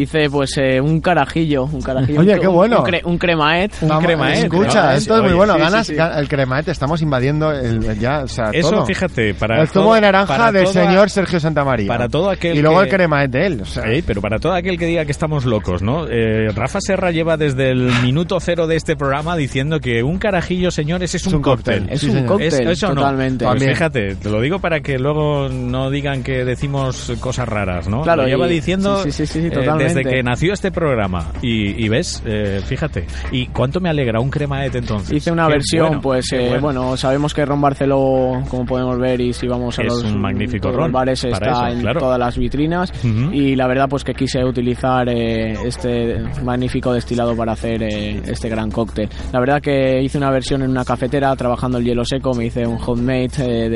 Hice 0.01 0.29
pues 0.29 0.57
eh, 0.57 0.79
un 0.81 1.01
carajillo, 1.01 1.65
un 1.65 1.81
carajillo, 1.81 2.19
Oye, 2.21 2.33
un- 2.35 2.39
qué 2.39 2.47
bueno. 2.47 2.79
un, 2.79 2.85
cre- 2.85 3.01
un 3.05 3.17
cremaet. 3.17 3.71
Un 3.81 3.89
Vamos, 3.89 4.03
cremaet, 4.05 4.43
Escucha, 4.43 4.83
¿no? 4.87 4.91
esto 4.91 5.15
es 5.15 5.19
muy 5.21 5.27
Oye, 5.29 5.35
bueno. 5.37 5.53
sí, 5.55 5.59
Ganas 5.59 5.87
sí, 5.87 5.93
sí. 5.93 5.99
ga- 5.99 6.17
el 6.19 6.27
cremaet, 6.27 6.67
estamos 6.69 7.01
invadiendo 7.01 7.51
el, 7.51 7.99
ya, 7.99 8.23
o 8.23 8.27
sea, 8.27 8.49
Eso, 8.53 8.71
todo. 8.71 8.85
fíjate, 8.85 9.33
para 9.33 9.61
el 9.61 9.67
zumo 9.67 9.95
de 9.95 10.01
naranja 10.01 10.51
del 10.51 10.63
toda- 10.65 10.85
señor 10.85 11.09
Sergio 11.09 11.39
Santamaría. 11.39 11.87
para 11.87 12.07
todo 12.09 12.29
aquel 12.29 12.57
y 12.57 12.61
luego 12.61 12.77
que- 12.79 12.83
el 12.85 12.89
cremaet 12.89 13.31
de 13.31 13.45
él. 13.45 13.61
O 13.61 13.65
sea, 13.65 13.83
Sí, 13.83 14.03
pero 14.05 14.21
para 14.21 14.39
todo 14.39 14.53
aquel 14.53 14.77
que 14.77 14.85
diga 14.85 15.05
que 15.05 15.11
estamos 15.11 15.45
locos, 15.45 15.81
¿no? 15.81 16.07
Eh, 16.07 16.49
Rafa 16.55 16.79
Serra 16.81 17.11
lleva 17.11 17.37
desde 17.37 17.71
el 17.71 17.91
minuto 18.03 18.39
cero 18.39 18.67
de 18.67 18.75
este 18.75 18.95
programa 18.95 19.35
diciendo 19.35 19.79
que 19.79 20.03
un 20.03 20.17
carajillo, 20.17 20.71
señores, 20.71 21.13
es 21.15 21.25
un, 21.27 21.35
un 21.35 21.41
cóctel. 21.41 21.79
cóctel. 21.79 21.93
Es 21.93 22.01
Sí, 22.01 22.07
un 22.07 22.13
señor. 22.13 22.27
cóctel, 22.27 22.47
¿Es- 22.47 22.59
eso 22.59 22.87
no? 22.89 22.95
totalmente. 22.95 23.45
Pues 23.45 23.57
También. 23.57 23.71
fíjate, 23.75 24.15
te 24.15 24.29
lo 24.29 24.41
digo 24.41 24.59
para 24.59 24.79
que 24.81 24.97
luego 24.99 25.49
no 25.49 25.89
digan 25.89 26.23
que 26.23 26.45
decimos 26.45 27.11
cosas 27.19 27.47
raras, 27.47 27.87
¿no? 27.87 28.01
Claro, 28.03 28.23
lo 28.23 28.27
lleva 28.27 28.47
y- 28.47 28.51
diciendo 28.51 29.03
sí, 29.03 29.11
sí, 29.11 29.25
sí, 29.25 29.41
sí, 29.41 29.47
eh, 29.47 29.51
totalmente. 29.51 29.88
Desde 29.95 30.09
que 30.09 30.23
nació 30.23 30.53
este 30.53 30.71
programa. 30.71 31.31
Y, 31.41 31.83
y 31.83 31.89
ves, 31.89 32.21
eh, 32.25 32.61
fíjate. 32.65 33.05
¿Y 33.31 33.47
cuánto 33.47 33.79
me 33.79 33.89
alegra 33.89 34.19
un 34.19 34.29
cremaet 34.29 34.75
entonces? 34.75 35.11
Hice 35.11 35.31
una 35.31 35.47
Qué 35.47 35.53
versión, 35.53 35.87
bueno, 35.87 36.01
pues 36.01 36.27
qué 36.29 36.55
eh, 36.55 36.59
bueno. 36.59 36.97
sabemos 36.97 37.33
que 37.33 37.45
Ron 37.45 37.61
Barceló, 37.61 38.41
como 38.49 38.65
podemos 38.65 38.97
ver, 38.99 39.21
y 39.21 39.33
si 39.33 39.47
vamos 39.47 39.77
a 39.79 39.81
Es 39.83 39.87
los, 39.87 40.03
un 40.03 40.21
magnífico 40.21 40.71
ron 40.71 40.91
bares, 40.91 41.23
está 41.23 41.51
eso, 41.51 41.67
en 41.67 41.81
claro. 41.81 41.99
todas 41.99 42.19
las 42.19 42.37
vitrinas. 42.37 42.91
Y 43.03 43.55
la 43.55 43.67
verdad, 43.67 43.87
pues 43.89 44.03
que 44.03 44.13
quise 44.13 44.43
utilizar 44.43 45.07
eh, 45.09 45.53
este 45.65 46.19
magnífico 46.43 46.93
destilado 46.93 47.35
para 47.35 47.53
hacer 47.53 47.83
eh, 47.83 48.21
este 48.25 48.49
gran 48.49 48.71
cóctel. 48.71 49.09
La 49.31 49.39
verdad 49.39 49.61
que 49.61 50.01
hice 50.01 50.17
una 50.17 50.31
versión 50.31 50.61
en 50.61 50.71
una 50.71 50.85
cafetera 50.85 51.35
trabajando 51.35 51.77
el 51.77 51.85
hielo 51.85 52.03
seco, 52.05 52.33
me 52.33 52.45
hice 52.45 52.65
un 52.65 52.77
homemade 52.85 53.29
eh, 53.39 53.69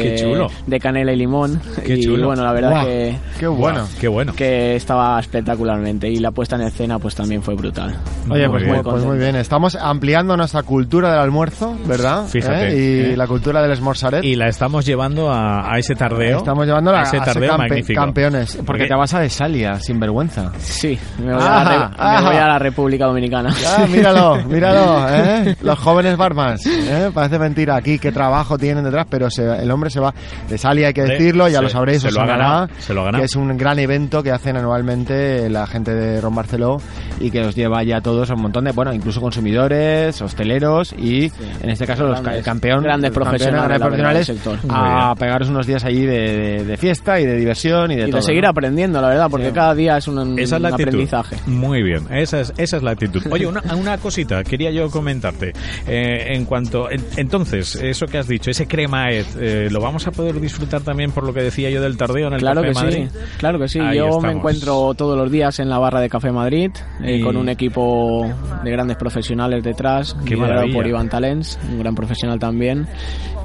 de, 0.68 0.80
canela 0.80 1.14
y 1.14 1.18
limón. 1.18 1.60
Qué 1.86 1.96
y 1.96 2.02
chulo. 2.02 2.28
bueno, 2.28 2.44
la 2.44 2.54
verdad 2.54 2.86
que 2.86 3.16
qué 3.40 3.48
bueno. 3.48 3.80
Guau, 3.80 3.90
qué 4.00 4.08
bueno. 4.08 4.34
que 4.36 4.76
estaba 4.76 5.20
espectacularmente 5.20 6.03
y 6.10 6.18
la 6.18 6.32
puesta 6.32 6.56
en 6.56 6.64
escena 6.64 7.00
pues 7.00 7.16
también 7.16 7.42
fue 7.44 7.56
brutal. 7.56 7.96
Oye, 8.30 8.48
Muy 8.48 8.50
pues 8.50 8.64
bien. 8.64 8.76
muy, 8.76 8.84
pues 8.84 9.04
muy 9.06 9.18
bien. 9.18 9.36
Estamos 9.36 9.76
ampliando 9.76 10.36
nuestra 10.38 10.64
cultura 10.64 11.12
del 11.12 11.20
almuerzo, 11.20 11.78
¿verdad? 11.86 12.26
Fíjate. 12.28 12.68
¿Eh? 12.70 12.76
Y 13.10 13.14
¿Eh? 13.14 13.18
la 13.18 13.28
cultura 13.28 13.62
del 13.62 13.72
esmorzaret. 13.72 14.24
Y 14.24 14.36
la 14.36 14.48
estamos 14.48 14.86
llevando 14.86 15.32
a, 15.32 15.72
a 15.74 15.78
ese 15.78 15.96
tardeo. 15.96 16.38
Estamos 16.38 16.66
llevándola 16.66 17.00
a 17.00 17.02
a 17.02 17.04
ese 17.06 17.20
tardeo 17.20 17.52
campe- 17.54 17.58
magnífico. 17.58 18.02
campeones. 18.02 18.52
Porque, 18.56 18.66
Porque- 18.66 18.86
te 18.88 18.96
vas 18.96 19.14
a 19.14 19.20
Desalia, 19.20 19.80
sin 19.80 20.00
vergüenza. 20.00 20.52
Sí, 20.60 20.98
me 21.20 21.34
voy, 21.34 21.42
Ajá, 21.44 21.62
a, 21.62 21.64
la 21.64 21.70
Re- 21.70 21.96
ajá. 21.98 22.22
me 22.22 22.28
voy 22.28 22.38
a 22.38 22.48
la 22.48 22.60
República 22.60 23.06
Dominicana. 23.06 23.54
Ah, 23.78 23.86
míralo, 23.90 24.44
míralo, 24.48 25.08
¿eh? 25.10 25.56
Los 25.62 25.80
jóvenes 25.80 26.18
barmas, 26.18 26.66
¿eh? 26.66 27.12
Parece 27.14 27.40
mentira 27.40 27.76
aquí 27.76 28.00
qué 28.00 28.12
trabajo 28.12 28.58
tienen 28.58 28.84
detrás, 28.84 29.06
pero 29.10 29.30
se- 29.30 29.44
el 29.62 29.70
hombre 29.72 29.90
se 29.90 30.00
va. 30.00 30.14
Desalia, 30.50 30.88
hay 30.88 30.94
que 30.94 31.04
decirlo, 31.04 31.48
ya 31.48 31.58
se- 31.58 31.64
lo 31.64 31.70
sabréis, 31.70 32.02
se 32.02 32.12
lo 32.12 32.22
ha 32.22 32.26
ganado, 32.26 32.68
se 32.80 32.94
lo 32.94 33.02
ha 33.02 33.06
ganado. 33.06 33.22
que 33.22 33.26
es 33.26 33.36
un 33.36 33.56
gran 33.58 33.80
evento 33.80 34.22
que 34.24 34.32
hacen 34.32 34.58
anualmente 34.58 35.50
la 35.50 35.66
gente 35.68 35.83
de 35.92 36.22
Ron 36.22 36.36
Barceló 36.36 36.78
y 37.20 37.30
que 37.32 37.42
os 37.42 37.56
lleva 37.56 37.84
ya 37.84 37.98
a 37.98 38.02
todos 38.02 38.30
a 38.30 38.36
un 38.36 38.42
montón 38.44 38.64
de, 38.66 38.72
bueno, 38.72 38.94
incluso 38.94 39.20
consumidores, 39.22 40.22
hosteleros 40.22 40.94
y, 40.98 41.32
en 41.62 41.70
este 41.70 41.86
caso, 41.86 42.06
los 42.08 42.20
el 42.20 42.44
campeón, 42.44 42.84
grandes 42.84 43.12
los 43.16 43.18
campeones, 43.28 43.50
profesionales, 43.50 44.28
verdad, 44.68 45.12
a 45.12 45.16
pegaros 45.16 45.50
unos 45.50 45.68
días 45.68 45.84
allí 45.84 46.06
de, 46.06 46.14
de- 46.14 46.66
de 46.66 46.78
fiesta 46.78 47.20
y 47.20 47.26
de 47.26 47.36
diversión 47.36 47.92
y 47.92 47.96
de 47.96 48.04
y 48.08 48.12
todo. 48.12 48.18
de 48.18 48.22
seguir 48.26 48.44
¿no? 48.44 48.50
aprendiendo, 48.50 49.02
la 49.02 49.10
verdad, 49.10 49.28
porque 49.30 49.48
Sí. 49.48 49.54
cada 49.54 49.76
día 49.76 49.98
es 49.98 50.08
un, 50.08 50.40
Esa 50.40 50.56
es 50.56 50.62
la 50.62 50.70
actitud. 50.70 50.90
aprendizaje. 50.90 51.36
Muy 51.48 51.84
bien, 51.84 52.08
esa 52.12 52.40
es, 52.42 52.54
esa 52.58 52.78
es 52.78 52.84
la 52.84 52.92
actitud. 52.92 53.22
Oye, 53.32 53.46
una, 53.48 53.62
una 53.76 53.98
cosita 53.98 54.44
quería 54.44 54.72
yo 54.72 54.90
comentarte. 54.90 55.54
Eh, 55.88 56.34
en 56.36 56.46
cuanto. 56.46 56.90
en- 56.90 57.04
entonces, 57.18 57.76
eso 57.76 58.06
que 58.06 58.18
has 58.18 58.28
dicho, 58.28 58.50
ese 58.52 58.68
cremaet, 58.68 59.26
eh, 59.40 59.68
¿lo 59.72 59.80
vamos 59.82 60.08
a 60.08 60.12
poder 60.12 60.40
disfrutar 60.40 60.82
también 60.82 61.12
por 61.12 61.26
lo 61.26 61.34
que 61.34 61.42
decía 61.42 61.70
yo 61.70 61.82
del 61.82 61.98
tardeo 61.98 62.28
en 62.28 62.34
el 62.34 62.40
Claro 62.40 62.62
Café 62.62 62.86
que 62.88 62.92
sí, 62.92 63.08
claro 63.38 63.60
que 63.60 63.68
sí. 63.68 63.80
Ahí 63.80 63.98
Yo 63.98 64.06
estamos. 64.06 64.24
me 64.24 64.32
encuentro 64.32 64.94
todos 64.96 65.18
los 65.18 65.32
días 65.32 65.60
en 65.60 65.70
la 65.70 65.73
barra 65.80 66.00
de 66.02 66.10
Café 66.10 66.32
Madrid 66.32 66.72
eh, 67.04 67.18
Y- 67.18 67.22
con 67.22 67.38
un 67.38 67.50
equipo 67.50 68.26
de 68.64 68.72
grandes 68.72 68.98
profesionales 68.98 69.64
detrás, 69.64 70.16
Qué 70.26 70.32
liderado 70.36 70.54
maravilla. 70.56 70.76
por 70.76 70.88
Iván 70.88 71.10
Talens, 71.10 71.60
un 71.72 71.80
gran 71.80 71.96
profesional 71.96 72.40
también. 72.40 72.88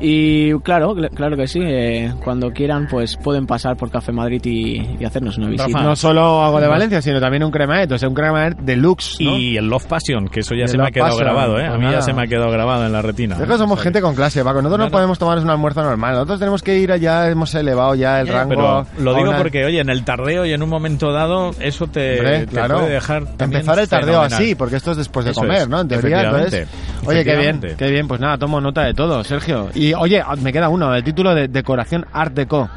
Y 0.00 0.52
claro, 0.60 0.94
cl- 0.94 1.10
claro 1.10 1.36
que 1.36 1.46
sí. 1.48 1.60
eh, 1.62 2.12
cuando 2.22 2.52
quieran, 2.52 2.86
pues 2.88 3.16
pueden 3.16 3.46
pasar 3.46 3.76
por 3.76 3.90
Café 3.90 4.12
Madrid 4.12 4.40
y, 4.44 4.96
y 5.00 5.04
hacernos 5.04 5.36
una 5.38 5.48
visita. 5.48 5.66
Rafa. 5.66 5.82
No 5.82 5.96
solo 5.96 6.42
hago 6.44 6.60
de 6.60 6.68
Valencia, 6.68 7.02
sino 7.02 7.20
también 7.20 7.42
un 7.42 7.50
cremaet, 7.50 7.90
o 7.90 7.98
sea, 7.98 8.08
un 8.08 8.14
cremaet 8.14 8.58
deluxe, 8.58 9.16
¿no? 9.20 9.36
Y 9.36 9.56
el 9.56 9.66
Love 9.68 9.86
Passion, 9.86 10.28
que 10.28 10.40
eso 10.40 10.54
ya 10.54 10.62
El 10.64 10.68
se 10.68 10.78
me 10.78 10.84
ha 10.86 10.90
quedado 10.92 11.10
Passion, 11.10 11.26
grabado, 11.26 11.58
¿eh? 11.58 11.66
A 11.66 11.70
pues 11.70 11.78
mí 11.80 11.84
ya 11.86 11.90
nada. 11.90 12.02
se 12.02 12.12
me 12.12 12.22
ha 12.22 12.26
quedado 12.28 12.50
grabado 12.50 12.86
en 12.86 12.92
la 12.92 13.02
retina. 13.02 13.34
Es 13.36 13.40
que 13.42 13.46
somos 13.58 13.62
O 13.62 13.66
sea 13.68 13.76
que- 13.76 13.82
gente 13.84 14.00
con 14.02 14.14
clase, 14.14 14.44
Paco. 14.44 14.62
Nosotros 14.62 14.78
no, 14.78 14.84
No, 14.84 14.90
podemos 14.92 15.18
tomar 15.18 15.38
un 15.38 15.50
almuerzo 15.50 15.82
normal. 15.82 16.12
Nosotros 16.14 16.38
tenemos 16.38 16.62
que 16.62 16.78
ir 16.78 16.92
allá, 16.92 17.28
hemos 17.28 17.52
elevado 17.54 17.94
ya 17.96 18.20
el 18.20 18.28
rango. 18.28 18.50
Pero 18.50 18.86
lo 19.04 19.14
digo 19.14 19.30
una- 19.30 19.38
porque, 19.38 19.64
oye, 19.64 19.80
en 19.80 19.90
el 19.90 20.04
tardeo 20.04 20.46
y 20.46 20.52
en 20.52 20.62
un 20.62 20.68
momento 20.68 21.10
dado, 21.12 21.50
eso 21.60 21.88
te, 21.88 22.17
Te 22.24 22.46
claro. 22.46 22.78
puede 22.80 22.92
dejar 22.94 23.24
también 23.36 23.60
Empezar 23.60 23.78
el 23.78 23.88
tardeo 23.88 24.06
fenomenal. 24.14 24.38
así, 24.42 24.54
porque 24.54 24.76
esto 24.76 24.90
es 24.92 24.96
después 24.98 25.24
de 25.24 25.32
Eso 25.32 25.40
comer, 25.40 25.62
es, 25.62 25.68
¿no? 25.68 25.80
En 25.80 25.88
teoría, 25.88 26.22
entonces. 26.22 26.68
Oye, 27.04 27.24
qué 27.24 27.36
bien, 27.36 27.60
qué 27.76 27.90
bien. 27.90 28.08
Pues 28.08 28.20
nada, 28.20 28.36
tomo 28.38 28.60
nota 28.60 28.84
de 28.84 28.94
todo, 28.94 29.22
Sergio. 29.24 29.68
Y 29.74 29.92
oye, 29.94 30.22
me 30.42 30.52
queda 30.52 30.68
uno, 30.68 30.94
el 30.94 31.02
título 31.04 31.34
de 31.34 31.48
Decoración 31.48 32.04
Art 32.12 32.34
Deco. 32.34 32.68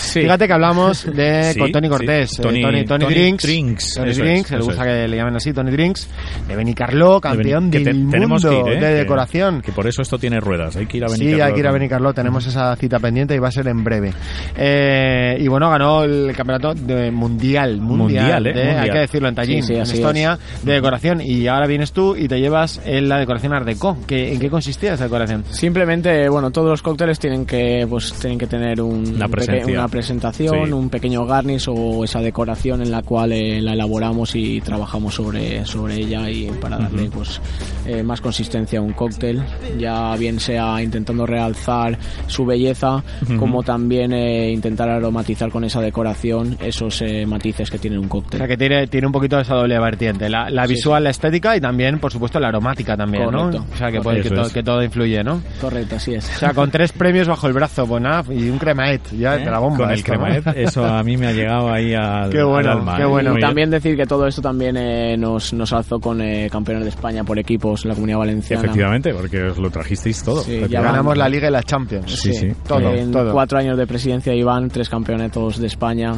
Sí. 0.00 0.22
Fíjate 0.22 0.46
que 0.46 0.52
hablamos 0.52 1.04
de 1.14 1.50
Sí, 1.52 1.58
con 1.58 1.72
Tony 1.72 1.86
sí. 1.86 1.90
Cortés, 1.90 2.38
eh, 2.38 2.42
Tony- 2.42 2.84
Tony, 2.84 3.04
Drinks, 3.06 3.44
Drinks, 3.44 3.94
Tony 3.94 4.10
eso 4.10 4.22
Drinks, 4.22 4.50
le 4.50 4.58
gusta 4.60 4.84
que 4.84 5.08
le 5.08 5.16
llamen 5.16 5.36
así, 5.36 5.52
Tony 5.52 5.70
Drinks, 5.70 6.08
de 6.48 6.56
Benicarló, 6.56 7.20
campeón 7.20 7.70
del 7.70 7.94
mundo 7.94 8.38
que 8.64 8.70
ir, 8.72 8.76
¿eh? 8.78 8.80
de 8.80 8.94
decoración. 8.94 9.60
Que, 9.62 9.72
por 9.72 9.86
eso 9.86 10.02
esto 10.02 10.18
tiene 10.18 10.40
ruedas. 10.40 10.76
Hay 10.76 10.86
que 10.86 10.96
ir 10.96 11.04
a 11.04 11.08
Sí, 11.08 11.18
Benicarló. 11.20 11.44
hay 11.44 11.52
que 11.54 11.60
ir 11.60 11.66
a 11.66 11.72
Benicarló, 11.72 12.12
tenemos 12.14 12.46
esa 12.46 12.74
cita 12.76 12.98
pendiente 12.98 13.34
y 13.34 13.38
va 13.38 13.48
a 13.48 13.52
ser 13.52 13.68
en 13.68 13.84
breve. 13.84 14.12
Eh, 14.56 15.36
y 15.40 15.48
bueno, 15.48 15.70
ganó 15.70 16.04
el 16.04 16.32
campeonato 16.36 16.74
de 16.74 17.10
mundial, 17.10 17.76
mundial, 17.80 18.42
Mundial, 18.42 18.46
¿eh? 18.46 18.52
de- 18.52 18.64
Mundial. 18.72 18.89
Hay 18.90 18.96
que 18.96 19.00
decirlo 19.00 19.28
en 19.28 19.34
Tallinn, 19.34 19.62
Sí, 19.62 19.68
sí, 19.68 19.74
en 19.74 19.82
Estonia, 19.82 20.38
de 20.62 20.72
decoración. 20.72 21.20
Y 21.20 21.46
ahora 21.46 21.66
vienes 21.66 21.92
tú 21.92 22.16
y 22.16 22.28
te 22.28 22.38
llevas 22.40 22.80
en 22.84 23.08
la 23.08 23.18
decoración 23.18 23.52
Art 23.52 23.66
Deco. 23.66 23.96
¿Qué- 24.06 24.32
¿En 24.32 24.38
qué 24.38 24.50
consistía 24.50 24.94
esa 24.94 25.04
decoración? 25.04 25.44
Simplemente, 25.50 26.28
bueno, 26.28 26.50
todos 26.50 26.68
los 26.68 26.82
cócteles 26.82 27.18
tienen 27.18 27.46
que, 27.46 27.86
pues, 27.88 28.12
tienen 28.14 28.38
que 28.38 28.46
tener 28.46 28.80
un, 28.80 29.14
Una 29.14 29.28
peque- 29.28 29.64
una 29.66 29.88
presentación, 29.88 30.66
Sí. 30.66 30.72
un 30.72 30.88
pequeño 30.90 31.24
garnish 31.26 31.66
o 31.68 32.04
esa 32.04 32.20
decoración 32.20 32.82
en 32.82 32.90
la 32.90 33.02
cual 33.02 33.32
eh, 33.32 33.60
la 33.60 33.72
elaboramos 33.74 34.34
y 34.34 34.60
trabajamos 34.60 35.14
sobre, 35.14 35.64
sobre 35.66 35.96
ella 35.96 36.28
y 36.30 36.50
para 36.60 36.78
darle, 36.78 37.10
pues, 37.10 37.40
eh, 37.86 38.02
más 38.02 38.20
consistencia 38.20 38.78
a 38.78 38.82
un 38.82 38.92
cóctel, 38.92 39.42
ya 39.78 40.14
bien 40.16 40.40
sea 40.40 40.82
intentando 40.82 41.26
realzar 41.26 41.98
su 42.26 42.44
belleza, 42.46 43.02
como 43.38 43.62
también 43.62 44.12
eh, 44.12 44.50
intentar 44.50 44.88
aromatizar 44.88 45.50
con 45.50 45.64
esa 45.64 45.80
decoración 45.80 46.56
esos 46.60 47.02
eh, 47.02 47.26
matices 47.26 47.70
que 47.70 47.78
tiene 47.78 47.98
un 47.98 48.06
O 48.06 48.08
cóctel. 48.08 48.38
sea, 48.38 48.48
que 48.48 48.56
tiene, 48.56 48.79
tiene 48.86 49.06
un 49.06 49.12
poquito 49.12 49.36
de 49.36 49.42
esa 49.42 49.54
doble 49.54 49.78
vertiente. 49.78 50.28
La, 50.28 50.48
la 50.50 50.66
Sí, 50.66 50.74
visual, 50.74 51.04
la 51.04 51.10
estética 51.10 51.56
y 51.56 51.60
también, 51.60 51.98
por 51.98 52.12
supuesto, 52.12 52.38
la 52.38 52.48
aromática 52.48 52.96
también, 52.96 53.24
Correcto. 53.24 53.58
¿no? 53.58 53.66
O 53.72 53.76
sea, 53.76 53.90
que, 53.90 54.00
puede, 54.00 54.22
que, 54.22 54.30
todo, 54.30 54.46
es. 54.46 54.52
que 54.52 54.62
todo 54.62 54.82
influye, 54.82 55.22
¿no? 55.24 55.42
Correcto, 55.60 55.96
así 55.96 56.14
es. 56.14 56.28
O 56.36 56.38
sea, 56.38 56.54
con 56.54 56.70
tres 56.70 56.92
premios 56.92 57.26
bajo 57.28 57.46
el 57.46 57.52
brazo, 57.52 57.98
nada, 58.00 58.22
y 58.32 58.48
un 58.48 58.58
cremaet, 58.58 59.10
ya 59.12 59.36
¿Eh? 59.36 59.44
de 59.44 59.50
la 59.50 59.58
bomba. 59.58 59.78
Con 59.78 59.90
el 59.90 59.98
esto, 59.98 60.12
¿no? 60.14 60.24
cremaet, 60.24 60.56
eso 60.56 60.84
a 60.84 61.02
mí 61.02 61.16
me 61.16 61.28
ha 61.28 61.32
llegado 61.32 61.72
ahí 61.72 61.94
al, 61.94 62.30
Qué 62.32 62.42
bueno, 62.42 62.70
al 62.72 62.78
alma. 62.78 62.96
qué 62.96 63.02
¿eh? 63.02 63.06
bueno. 63.06 63.30
Muy 63.30 63.38
Y 63.38 63.42
también 63.42 63.70
decir 63.70 63.96
que 63.96 64.06
todo 64.06 64.26
esto 64.26 64.40
también 64.42 64.76
eh, 64.76 65.16
nos, 65.16 65.52
nos 65.52 65.72
alzó 65.72 65.98
con 66.00 66.20
eh, 66.20 66.48
campeones 66.50 66.84
de 66.84 66.90
España 66.90 67.24
por 67.24 67.38
equipos 67.38 67.84
en 67.84 67.88
la 67.90 67.94
Comunidad 67.94 68.18
Valenciana. 68.18 68.62
Efectivamente, 68.62 69.12
porque 69.14 69.42
os 69.44 69.58
lo 69.58 69.70
trajisteis 69.70 70.22
todo. 70.22 70.42
Sí, 70.42 70.60
ya. 70.68 70.80
Ganamos 70.82 71.16
la 71.16 71.28
Liga 71.28 71.48
y 71.48 71.50
la 71.52 71.62
Champions. 71.62 72.12
Sí, 72.12 72.32
sí. 72.32 72.48
Todo, 72.66 72.94
en 72.94 73.10
todo. 73.12 73.32
cuatro 73.32 73.58
años 73.58 73.76
de 73.76 73.86
presidencia 73.86 74.34
Iván, 74.34 74.68
tres 74.68 74.88
campeonatos 74.88 75.58
de 75.58 75.66
España. 75.66 76.12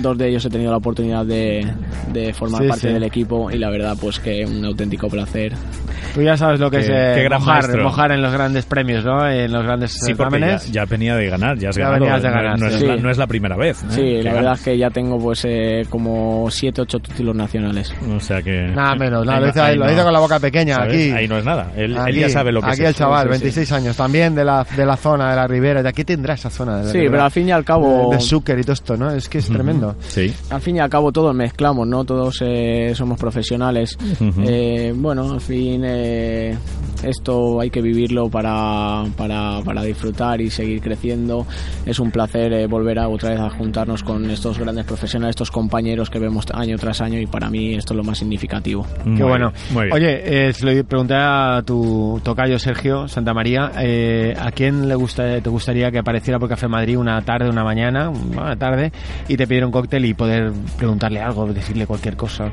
Dos 0.00 0.16
de 0.18 0.28
ellos 0.28 0.44
he 0.44 0.50
tenido 0.50 0.70
la 0.70 0.78
oportunidad 0.78 1.24
de, 1.26 1.66
de 2.12 2.32
formar 2.32 2.62
Sí, 2.62 2.68
parte 2.68 2.88
sí. 2.88 2.94
del 2.94 3.02
equipo 3.04 3.50
y 3.50 3.58
la 3.58 3.70
verdad 3.70 3.96
pues 4.00 4.18
que 4.20 4.44
un 4.44 4.64
auténtico 4.64 5.08
placer. 5.08 5.52
Tú 6.14 6.22
ya 6.22 6.36
sabes 6.36 6.58
lo 6.60 6.70
que 6.70 6.78
Qué- 6.78 6.82
es 6.84 6.88
eh, 7.18 7.22
gran 7.24 7.40
mojar, 7.40 7.78
mojar 7.82 8.12
en 8.12 8.22
los 8.22 8.32
grandes 8.32 8.64
premios, 8.64 9.04
¿no? 9.04 9.28
En 9.28 9.52
los 9.52 9.62
grandes 9.64 9.92
Sí, 9.92 10.14
porque 10.14 10.40
ya, 10.40 10.56
ya 10.70 10.84
venía 10.84 11.16
de 11.16 11.28
ganar, 11.28 11.58
ya 11.58 11.68
has 11.70 11.76
Ya 11.76 11.90
ganado. 11.90 12.04
de 12.04 12.10
No- 12.28 12.34
ganar, 12.34 12.58
no, 12.58 12.66
es 12.68 12.74
sí. 12.76 12.86
la, 12.86 12.96
no 12.96 13.10
es 13.10 13.18
la 13.18 13.26
primera 13.26 13.56
vez. 13.56 13.82
¿eh? 13.82 13.86
Sí, 13.90 14.22
la 14.22 14.32
verdad 14.32 14.52
es 14.54 14.60
que 14.62 14.78
ya 14.78 14.90
tengo 14.90 15.18
pues 15.18 15.44
eh, 15.44 15.84
como 15.90 16.48
siete, 16.50 16.80
ocho 16.82 16.98
títulos 16.98 17.34
nacionales. 17.36 17.92
O 18.14 18.20
sea 18.20 18.40
que... 18.42 18.68
Nada 18.68 18.94
menos, 18.94 19.24
nada, 19.26 19.38
Ahí 19.38 19.40
lo 19.40 19.46
no- 19.46 19.52
dice, 19.52 19.60
ahí 19.60 19.76
lo 19.76 19.84
no- 19.84 19.90
dice 19.90 20.02
con 20.02 20.12
la 20.12 20.18
boca 20.20 20.40
pequeña, 20.40 20.76
¿sabes? 20.76 20.94
aquí. 20.94 21.10
Ahí 21.10 21.28
no 21.28 21.38
es 21.38 21.44
nada. 21.44 21.72
Él, 21.76 21.92
él 21.92 21.98
Aquí, 21.98 22.20
ya 22.20 22.28
sabe 22.28 22.52
lo 22.52 22.60
que 22.62 22.70
Aquí 22.70 22.82
es. 22.82 22.88
el 22.88 22.94
chaval, 22.94 23.28
Sí, 23.28 23.32
sí, 23.34 23.38
sí. 23.38 23.42
26 23.44 23.72
años, 23.72 23.96
también 23.96 24.34
de 24.34 24.44
la, 24.44 24.66
de 24.76 24.86
la 24.86 24.96
zona, 24.96 25.30
de 25.30 25.36
la 25.36 25.46
ribera. 25.46 25.82
¿De 25.82 25.88
aquí 25.88 26.04
tendrá 26.04 26.34
esa 26.34 26.50
zona? 26.50 26.78
De 26.78 26.84
la 26.84 26.90
Sí, 26.90 26.98
ribera? 26.98 27.10
pero 27.12 27.24
al 27.24 27.30
fin 27.30 27.48
y 27.48 27.52
al 27.52 27.64
cabo... 27.64 28.10
De, 28.10 28.16
de 28.16 28.22
Zucker 28.22 28.58
y 28.58 28.62
todo 28.62 28.72
esto, 28.72 28.96
¿no? 28.96 29.10
Es 29.10 29.28
que 29.28 29.38
es 29.38 29.48
tremendo. 29.48 29.94
Sí. 30.08 30.32
al 30.50 30.60
fin 30.60 30.76
y 30.76 30.80
al 30.80 30.88
cabo 30.88 31.12
todos 31.12 31.34
mezclamos, 31.34 31.86
¿no? 31.88 32.04
Todos 32.04 32.42
eh, 32.42 32.92
somos 32.94 33.18
profesionales. 33.18 33.96
Eh, 34.46 34.92
bueno, 34.96 35.32
al 35.32 35.40
fin 35.40 35.82
eh, 35.84 36.56
esto 37.02 37.60
hay 37.60 37.70
que 37.70 37.80
vivirlo 37.82 38.28
para, 38.28 39.04
para, 39.16 39.60
para 39.64 39.82
disfrutar 39.82 40.40
y 40.40 40.50
seguir 40.50 40.80
creciendo. 40.80 41.46
Es 41.86 41.98
un 41.98 42.10
placer 42.10 42.52
eh, 42.52 42.66
volver 42.66 42.98
a 42.98 43.08
otra 43.08 43.30
vez 43.30 43.40
a 43.40 43.50
juntarnos 43.50 44.02
con 44.02 44.30
estos 44.30 44.58
grandes 44.58 44.84
profesionales, 44.84 45.32
estos 45.34 45.50
compañeros 45.50 46.10
que 46.10 46.18
vemos 46.18 46.46
año 46.54 46.76
tras 46.78 47.00
año 47.00 47.18
y 47.20 47.26
para 47.26 47.50
mí 47.50 47.74
esto 47.74 47.92
es 47.94 47.96
lo 47.96 48.04
más 48.04 48.18
significativo. 48.18 48.86
Muy 49.04 49.16
Qué 49.16 49.22
bueno. 49.24 49.52
Muy 49.70 49.84
bien. 49.86 49.94
Oye, 49.94 50.48
eh, 50.48 50.52
se 50.52 50.64
lo 50.66 50.84
pregunté 50.84 51.14
a 51.16 51.62
tu 51.64 52.20
tocayo 52.22 52.58
Sergio 52.58 53.08
Santa 53.08 53.34
María, 53.34 53.72
eh, 53.78 54.34
¿a 54.38 54.50
quién 54.52 54.88
le 54.88 54.94
gusta, 54.94 55.40
te 55.40 55.50
gustaría 55.50 55.90
que 55.90 55.98
apareciera 55.98 56.38
por 56.38 56.48
Café 56.48 56.68
Madrid 56.68 56.96
una 56.98 57.20
tarde, 57.22 57.48
una 57.48 57.64
mañana, 57.64 58.08
una 58.10 58.56
tarde, 58.56 58.92
y 59.28 59.36
te 59.36 59.46
pidiera 59.46 59.66
un 59.66 59.72
cóctel 59.72 60.04
y 60.04 60.14
poder 60.14 60.52
preguntarle 60.76 61.20
algo, 61.20 61.46
decirle 61.46 61.86
cualquier 61.86 62.16
cosa? 62.16 62.50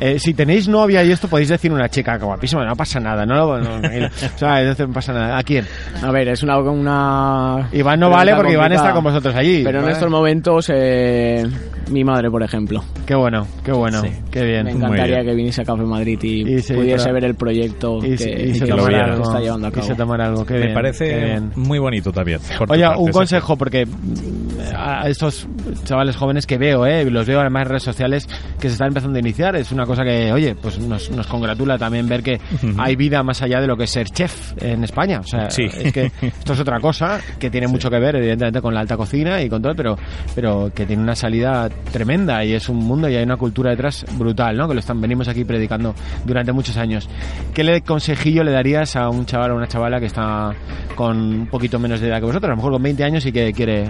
Eh, 0.00 0.18
si 0.18 0.34
tenéis 0.34 0.66
novia 0.68 1.04
y 1.04 1.12
esto, 1.12 1.28
podéis 1.28 1.48
decir 1.48 1.72
una 1.72 1.88
chica 1.88 2.18
que 2.18 2.24
guapísima, 2.24 2.64
no 2.64 2.74
pasa 2.74 2.98
nada, 2.98 3.24
no, 3.24 3.34
lo- 3.36 3.53
no, 3.58 3.78
no, 3.80 3.88
o 4.06 4.38
sea, 4.38 4.60
entonces 4.60 4.86
no 4.88 4.92
pasa 4.94 5.12
nada. 5.12 5.38
¿A 5.38 5.42
quién? 5.42 5.64
A 6.02 6.10
ver, 6.10 6.28
es 6.28 6.42
una... 6.42 6.58
una 6.58 7.68
Iván 7.72 8.00
no 8.00 8.10
vale 8.10 8.34
porque 8.34 8.52
Iván 8.52 8.72
está 8.72 8.92
con 8.92 9.04
vosotros 9.04 9.34
allí. 9.34 9.62
Pero 9.64 9.82
en 9.82 9.88
estos 9.88 10.10
momentos, 10.10 10.70
eh, 10.74 11.44
mi 11.90 12.04
madre, 12.04 12.30
por 12.30 12.42
ejemplo. 12.42 12.82
Qué 13.06 13.14
bueno, 13.14 13.46
qué 13.64 13.72
bueno, 13.72 14.00
Sí. 14.02 14.08
qué 14.30 14.44
bien. 14.44 14.64
Me 14.64 14.70
encantaría 14.72 15.16
bien. 15.16 15.26
que 15.26 15.34
viniese 15.34 15.62
a 15.62 15.64
Café 15.64 15.82
Madrid 15.82 16.18
y, 16.22 16.54
Y 16.54 16.58
se- 16.60 16.74
pudiese 16.74 17.04
pero- 17.04 17.14
ver 17.14 17.24
el 17.24 17.34
proyecto 17.34 17.98
Y, 17.98 18.10
que, 18.10 18.18
se- 18.18 18.30
y 18.48 18.54
se 18.54 18.64
que 18.64 18.70
lo 18.70 18.76
tomara 18.78 18.88
viera. 18.88 19.04
se 19.06 19.12
algo. 19.12 19.24
está 19.24 19.40
llevando 19.40 19.66
a 19.66 19.70
Y 19.70 19.72
cabo. 19.72 19.86
se 19.86 19.94
tomara 19.94 20.26
algo, 20.26 20.46
qué 20.46 20.54
Me 20.54 20.58
bien, 20.60 20.68
qué 20.70 20.74
parece 20.74 21.24
bien. 21.24 21.52
muy 21.56 21.78
bonito 21.78 22.12
también. 22.12 22.40
Oye, 22.68 22.88
un 22.96 23.10
consejo, 23.12 23.56
porque 23.56 23.84
mm, 23.86 24.74
a 24.76 25.08
estos 25.08 25.46
chavales 25.84 26.16
jóvenes 26.16 26.46
que 26.46 26.56
veo, 26.58 26.86
eh, 26.86 27.04
los 27.10 27.26
veo 27.26 27.40
además 27.40 27.62
en 27.64 27.68
redes 27.68 27.82
sociales 27.82 28.26
que 28.58 28.68
se 28.68 28.72
están 28.74 28.88
empezando 28.88 29.16
a 29.16 29.20
iniciar, 29.20 29.54
es 29.56 29.70
una 29.72 29.84
cosa 29.86 30.02
que, 30.04 30.32
oye, 30.32 30.54
pues 30.54 30.78
nos, 30.78 31.10
nos 31.10 31.26
congratula 31.26 31.76
también 31.78 32.08
ver 32.08 32.22
que 32.22 32.40
hay 32.78 32.96
vida 32.96 33.22
más 33.22 33.42
allá 33.42 33.43
de 33.60 33.66
lo 33.66 33.76
que 33.76 33.84
es 33.84 33.90
ser 33.90 34.08
chef 34.08 34.52
en 34.62 34.84
España. 34.84 35.20
O 35.20 35.24
sea, 35.26 35.50
Sí. 35.50 35.64
es 35.64 35.92
que 35.92 36.10
esto 36.22 36.52
es 36.52 36.60
otra 36.60 36.80
cosa 36.80 37.20
que 37.38 37.50
tiene 37.50 37.66
mucho 37.68 37.90
que 37.90 37.98
ver, 37.98 38.16
evidentemente, 38.16 38.60
con 38.60 38.74
la 38.74 38.80
alta 38.80 38.96
cocina 38.96 39.40
y 39.42 39.48
con 39.48 39.62
todo, 39.62 39.74
pero, 39.74 39.96
pero 40.34 40.70
que 40.74 40.86
tiene 40.86 41.02
una 41.02 41.14
salida 41.14 41.68
tremenda 41.92 42.44
y 42.44 42.54
es 42.54 42.68
un 42.68 42.76
mundo 42.78 43.08
y 43.08 43.16
hay 43.16 43.22
una 43.24 43.36
cultura 43.36 43.70
detrás 43.70 44.04
brutal, 44.18 44.56
¿no? 44.56 44.66
Que 44.68 44.74
lo 44.74 44.80
están, 44.80 45.00
venimos 45.00 45.28
aquí 45.28 45.44
predicando 45.44 45.94
durante 46.24 46.52
muchos 46.52 46.76
años. 46.76 47.08
¿Qué 47.52 47.62
le 47.64 47.80
consejillo 47.82 48.42
le 48.44 48.52
darías 48.52 48.96
a 48.96 49.08
un 49.08 49.26
chaval 49.26 49.52
o 49.52 49.56
una 49.56 49.66
chavala 49.68 50.00
que 50.00 50.06
está 50.06 50.52
con 50.94 51.16
un 51.16 51.46
poquito 51.46 51.78
menos 51.78 52.00
de 52.00 52.08
edad 52.08 52.18
que 52.18 52.26
vosotros, 52.26 52.48
a 52.48 52.50
lo 52.52 52.56
mejor 52.56 52.72
con 52.72 52.82
20 52.82 53.04
años 53.04 53.26
y 53.26 53.32
que 53.32 53.52
quiere 53.52 53.84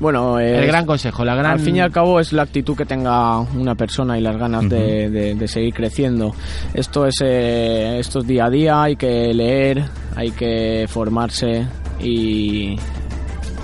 Bueno, 0.00 0.38
es- 0.40 0.58
el 0.58 0.66
gran 0.66 0.86
consejo, 0.86 1.24
la 1.24 1.34
gran 1.34 1.52
al 1.52 1.60
fin 1.60 1.76
y 1.76 1.80
al 1.80 1.92
cabo 1.92 2.20
es 2.20 2.32
la 2.32 2.42
actitud 2.42 2.74
que 2.76 2.86
tenga 2.86 3.38
una 3.40 3.74
persona 3.74 4.18
y 4.18 4.22
las 4.22 4.36
ganas 4.36 4.66
de, 4.68 5.10
de- 5.10 5.34
de 5.34 5.48
seguir 5.48 5.74
creciendo. 5.74 6.34
Esto 6.72 7.06
es, 7.06 7.16
eh, 7.22 7.98
esto 7.98 8.20
es 8.20 8.26
día 8.26 8.46
a 8.46 8.50
día, 8.50 8.82
hay 8.82 8.96
que 8.96 9.32
leer, 9.34 9.84
hay 10.16 10.30
que 10.30 10.86
formarse 10.88 11.66
y, 12.02 12.76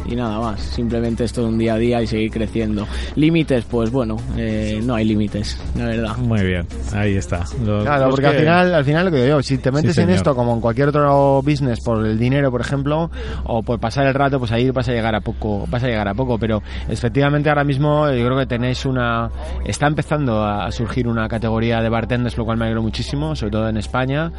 y 0.08 0.16
nada 0.16 0.38
más. 0.40 0.60
Simplemente 0.60 1.24
esto 1.24 1.42
es 1.42 1.48
un 1.48 1.58
día 1.58 1.74
a 1.74 1.78
día 1.78 2.02
y 2.02 2.06
seguir 2.06 2.30
creciendo. 2.30 2.86
Límites, 3.14 3.64
pues 3.70 3.90
bueno, 3.90 4.16
eh, 4.36 4.80
no 4.84 4.94
hay 4.94 5.04
límites, 5.04 5.60
la 5.76 5.86
verdad. 5.86 6.16
Muy 6.18 6.42
bien, 6.44 6.66
ahí 6.94 7.16
está. 7.16 7.44
Los- 7.64 7.84
Claro, 7.84 8.10
porque 8.10 8.26
al 8.26 8.32
que- 8.32 8.38
final, 8.40 8.74
al 8.74 8.84
final 8.84 9.04
lo 9.06 9.10
que 9.10 9.16
digo 9.24 9.36
yo, 9.38 9.42
si 9.42 9.58
te 9.58 9.70
metes 9.70 9.90
en 9.98 10.04
señor. 10.04 10.16
esto 10.16 10.34
como 10.34 10.54
en 10.54 10.60
cualquier 10.60 10.88
otro 10.88 11.42
business 11.42 11.80
por 11.80 12.04
el 12.06 12.18
dinero, 12.18 12.50
por 12.50 12.60
ejemplo, 12.60 13.10
o 13.44 13.62
por 13.62 13.78
pasar 13.80 14.06
el 14.06 14.14
rato, 14.14 14.38
pues 14.38 14.52
ahí 14.52 14.70
vas 14.70 14.88
a 14.88 14.92
llegar 14.92 15.14
a 15.14 15.20
poco, 15.20 15.66
vas 15.68 15.82
a 15.82 15.86
llegar 15.88 16.08
a 16.08 16.14
poco, 16.14 16.38
pero 16.38 16.62
efectivamente 16.88 17.48
ahora 17.48 17.64
mismo 17.64 18.08
yo 18.10 18.24
creo 18.26 18.38
que 18.38 18.46
tenéis 18.46 18.84
una 18.86 19.30
está 19.64 19.86
empezando 19.86 20.44
a 20.44 20.70
surgir 20.72 21.08
una 21.08 21.28
categoría 21.28 21.80
de 21.80 21.88
bartenders, 21.88 22.36
lo 22.36 22.44
cual 22.44 22.56
me 22.58 22.64
alegro 22.64 22.82
muchísimo, 22.82 23.34
sobre 23.36 23.52
todo 23.52 23.68
en 23.68 23.76
España, 23.76 24.32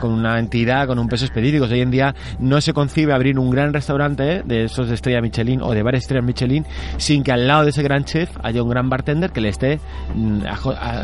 con 0.00 0.12
una 0.12 0.38
entidad, 0.38 0.86
con 0.86 0.98
un 0.98 1.08
peso 1.08 1.24
específico. 1.24 1.64
Hoy 1.64 1.80
en 1.80 1.90
día 1.90 2.14
no 2.38 2.60
se 2.60 2.72
concibe 2.72 3.12
abrir 3.12 3.38
un 3.38 3.50
gran 3.50 3.72
restaurante 3.72 4.42
de 4.44 4.64
esos 4.64 4.88
de 4.88 4.94
estrella 4.94 5.13
Michelin 5.22 5.60
o 5.62 5.72
de 5.72 5.82
varias 5.82 6.04
estrellas 6.04 6.24
Michelin 6.26 6.64
sin 6.96 7.22
que 7.22 7.32
al 7.32 7.46
lado 7.46 7.64
de 7.64 7.70
ese 7.70 7.82
gran 7.82 8.04
chef 8.04 8.30
haya 8.42 8.62
un 8.62 8.68
gran 8.68 8.88
bartender 8.88 9.30
que 9.30 9.40
le 9.40 9.48
esté 9.48 9.80
mm, 10.14 10.40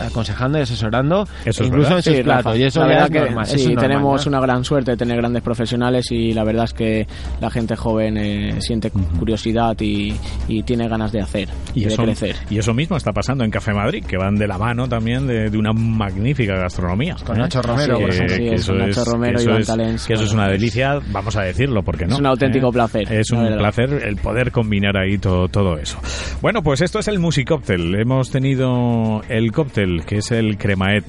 aconsejando 0.06 0.58
y 0.58 0.62
asesorando 0.62 1.26
Eso 1.44 1.62
es 1.62 1.68
incluso 1.68 1.96
en 1.96 2.02
sus 2.02 2.14
Sí, 2.16 2.22
platos 2.22 2.44
Rafa, 2.46 2.56
y 2.56 2.62
eso 2.64 2.80
la 2.80 2.86
verdad 2.86 3.04
es 3.04 3.10
que 3.10 3.20
normal, 3.20 3.44
eso 3.44 3.54
sí, 3.56 3.60
es 3.60 3.66
normal, 3.68 3.84
tenemos 3.88 4.26
¿no? 4.26 4.30
una 4.30 4.40
gran 4.40 4.64
suerte 4.64 4.90
de 4.92 4.96
tener 4.96 5.16
grandes 5.16 5.42
profesionales 5.42 6.10
y 6.10 6.32
la 6.32 6.44
verdad 6.44 6.64
es 6.64 6.72
que 6.74 7.06
la 7.40 7.50
gente 7.50 7.76
joven 7.76 8.16
eh, 8.16 8.56
siente 8.60 8.90
curiosidad 8.90 9.76
y, 9.80 10.14
y 10.48 10.62
tiene 10.62 10.88
ganas 10.88 11.12
de 11.12 11.20
hacer 11.20 11.48
y, 11.74 11.82
Y 11.82 11.84
de 11.86 11.96
crecer. 11.96 12.36
y 12.50 12.58
eso 12.58 12.74
mismo 12.74 12.96
está 12.96 13.12
pasando 13.12 13.44
en 13.44 13.50
Café 13.50 13.72
Madrid, 13.72 14.04
que 14.04 14.16
van 14.16 14.34
de 14.36 14.46
la 14.46 14.58
mano 14.58 14.88
también 14.88 15.26
de, 15.26 15.50
de 15.50 15.58
una 15.58 15.72
magnífica 15.72 16.54
gastronomía. 16.56 17.16
Con 17.24 17.36
¿eh? 17.36 17.40
Nacho 17.40 17.62
Romero, 17.62 17.94
Así 17.94 18.02
por 18.02 18.10
es, 18.10 18.16
ejemplo. 18.16 18.36
que 18.36 18.54
es, 18.54 18.60
eso 18.62 18.72
con 18.72 18.78
Nacho 18.80 19.00
es- 19.02 19.06
Romero 19.08 19.36
que 19.38 19.40
y 19.40 19.42
eso 19.44 19.50
Iván 19.50 19.60
es- 19.60 19.66
Talens, 19.66 20.06
Que 20.06 20.12
eso 20.14 20.24
es 20.24 20.32
una 20.32 20.48
delicia, 20.48 20.98
vamos 21.12 21.36
a 21.36 21.42
decirlo, 21.42 21.82
porque 21.82 22.06
no. 22.06 22.14
Es 22.14 22.20
un 22.20 22.26
auténtico 22.26 22.68
¿eh? 22.68 22.72
placer, 22.72 23.12
Es 23.12 23.30
un 23.30 23.46
placer 23.58 23.90
el 24.02 24.16
poder 24.16 24.52
combinar 24.52 24.96
ahí 24.96 25.18
todo, 25.18 25.48
todo 25.48 25.78
eso. 25.78 25.98
Bueno, 26.40 26.62
pues 26.62 26.80
esto 26.80 26.98
es 26.98 27.08
el 27.08 27.18
Musicóctel. 27.18 27.94
Hemos 27.94 28.30
tenido 28.30 29.22
el 29.28 29.52
cóctel, 29.52 30.04
que 30.06 30.18
es 30.18 30.30
el 30.30 30.56
Cremaet. 30.58 31.04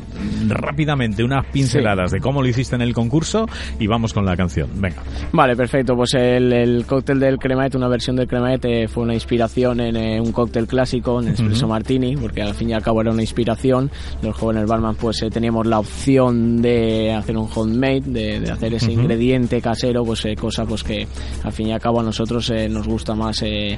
Rápidamente, 0.47 1.23
unas 1.23 1.45
pinceladas 1.47 2.11
de 2.11 2.19
cómo 2.19 2.41
lo 2.41 2.47
hiciste 2.47 2.75
en 2.75 2.81
el 2.81 2.93
concurso 2.93 3.45
y 3.79 3.87
vamos 3.87 4.13
con 4.13 4.25
la 4.25 4.35
canción. 4.35 4.69
Venga. 4.75 5.01
Vale, 5.31 5.55
perfecto. 5.55 5.95
Pues 5.95 6.13
el, 6.15 6.51
el 6.53 6.85
cóctel 6.85 7.19
del 7.19 7.37
Cremaet, 7.37 7.75
una 7.75 7.87
versión 7.87 8.15
del 8.15 8.27
Cremaet, 8.27 8.65
eh, 8.65 8.87
fue 8.87 9.03
una 9.03 9.13
inspiración 9.13 9.79
en 9.79 9.95
eh, 9.95 10.19
un 10.21 10.31
cóctel 10.31 10.67
clásico, 10.67 11.21
en 11.21 11.29
Espresso 11.29 11.67
Martini, 11.67 12.15
porque 12.17 12.41
al 12.41 12.53
fin 12.53 12.69
y 12.69 12.73
al 12.73 12.81
cabo 12.81 13.01
era 13.01 13.11
una 13.11 13.21
inspiración. 13.21 13.89
Los 14.21 14.35
jóvenes 14.35 14.65
barman 14.67 14.95
pues 14.95 15.21
eh, 15.21 15.29
teníamos 15.29 15.65
la 15.67 15.79
opción 15.79 16.61
de 16.61 17.13
hacer 17.13 17.37
un 17.37 17.47
homemade, 17.53 18.01
de, 18.01 18.39
de 18.39 18.51
hacer 18.51 18.73
ese 18.73 18.91
ingrediente 18.91 19.61
casero, 19.61 20.03
pues 20.03 20.25
eh, 20.25 20.35
cosa 20.35 20.65
pues 20.65 20.83
que 20.83 21.07
al 21.43 21.51
fin 21.51 21.67
y 21.67 21.73
al 21.73 21.79
cabo 21.79 21.99
a 21.99 22.03
nosotros 22.03 22.49
eh, 22.49 22.69
nos 22.81 22.87
gusta 22.87 23.13
más 23.13 23.41
eh, 23.43 23.77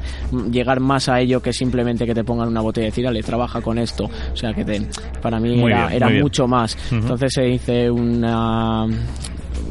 llegar 0.50 0.80
más 0.80 1.10
a 1.10 1.20
ello 1.20 1.42
que 1.42 1.52
simplemente 1.52 2.06
que 2.06 2.14
te 2.16 2.24
pongan 2.24 2.48
una 2.48 2.62
botella 2.62 2.88
y 2.88 2.90
decir, 2.90 3.06
"Ale, 3.08 3.22
trabaja 3.22 3.62
con 3.62 3.78
esto. 3.78 4.06
O 4.32 4.36
sea 4.36 4.54
que 4.54 4.64
te, 4.64 4.82
para 5.22 5.40
mí 5.40 5.56
Muy 5.58 5.72
era, 5.72 5.88
bien, 5.88 6.04
era 6.04 6.10
mucho 6.22 6.48
más. 6.48 6.78
Entonces 6.92 7.38
eh, 7.38 7.50
hice 7.50 7.92
una 7.92 8.88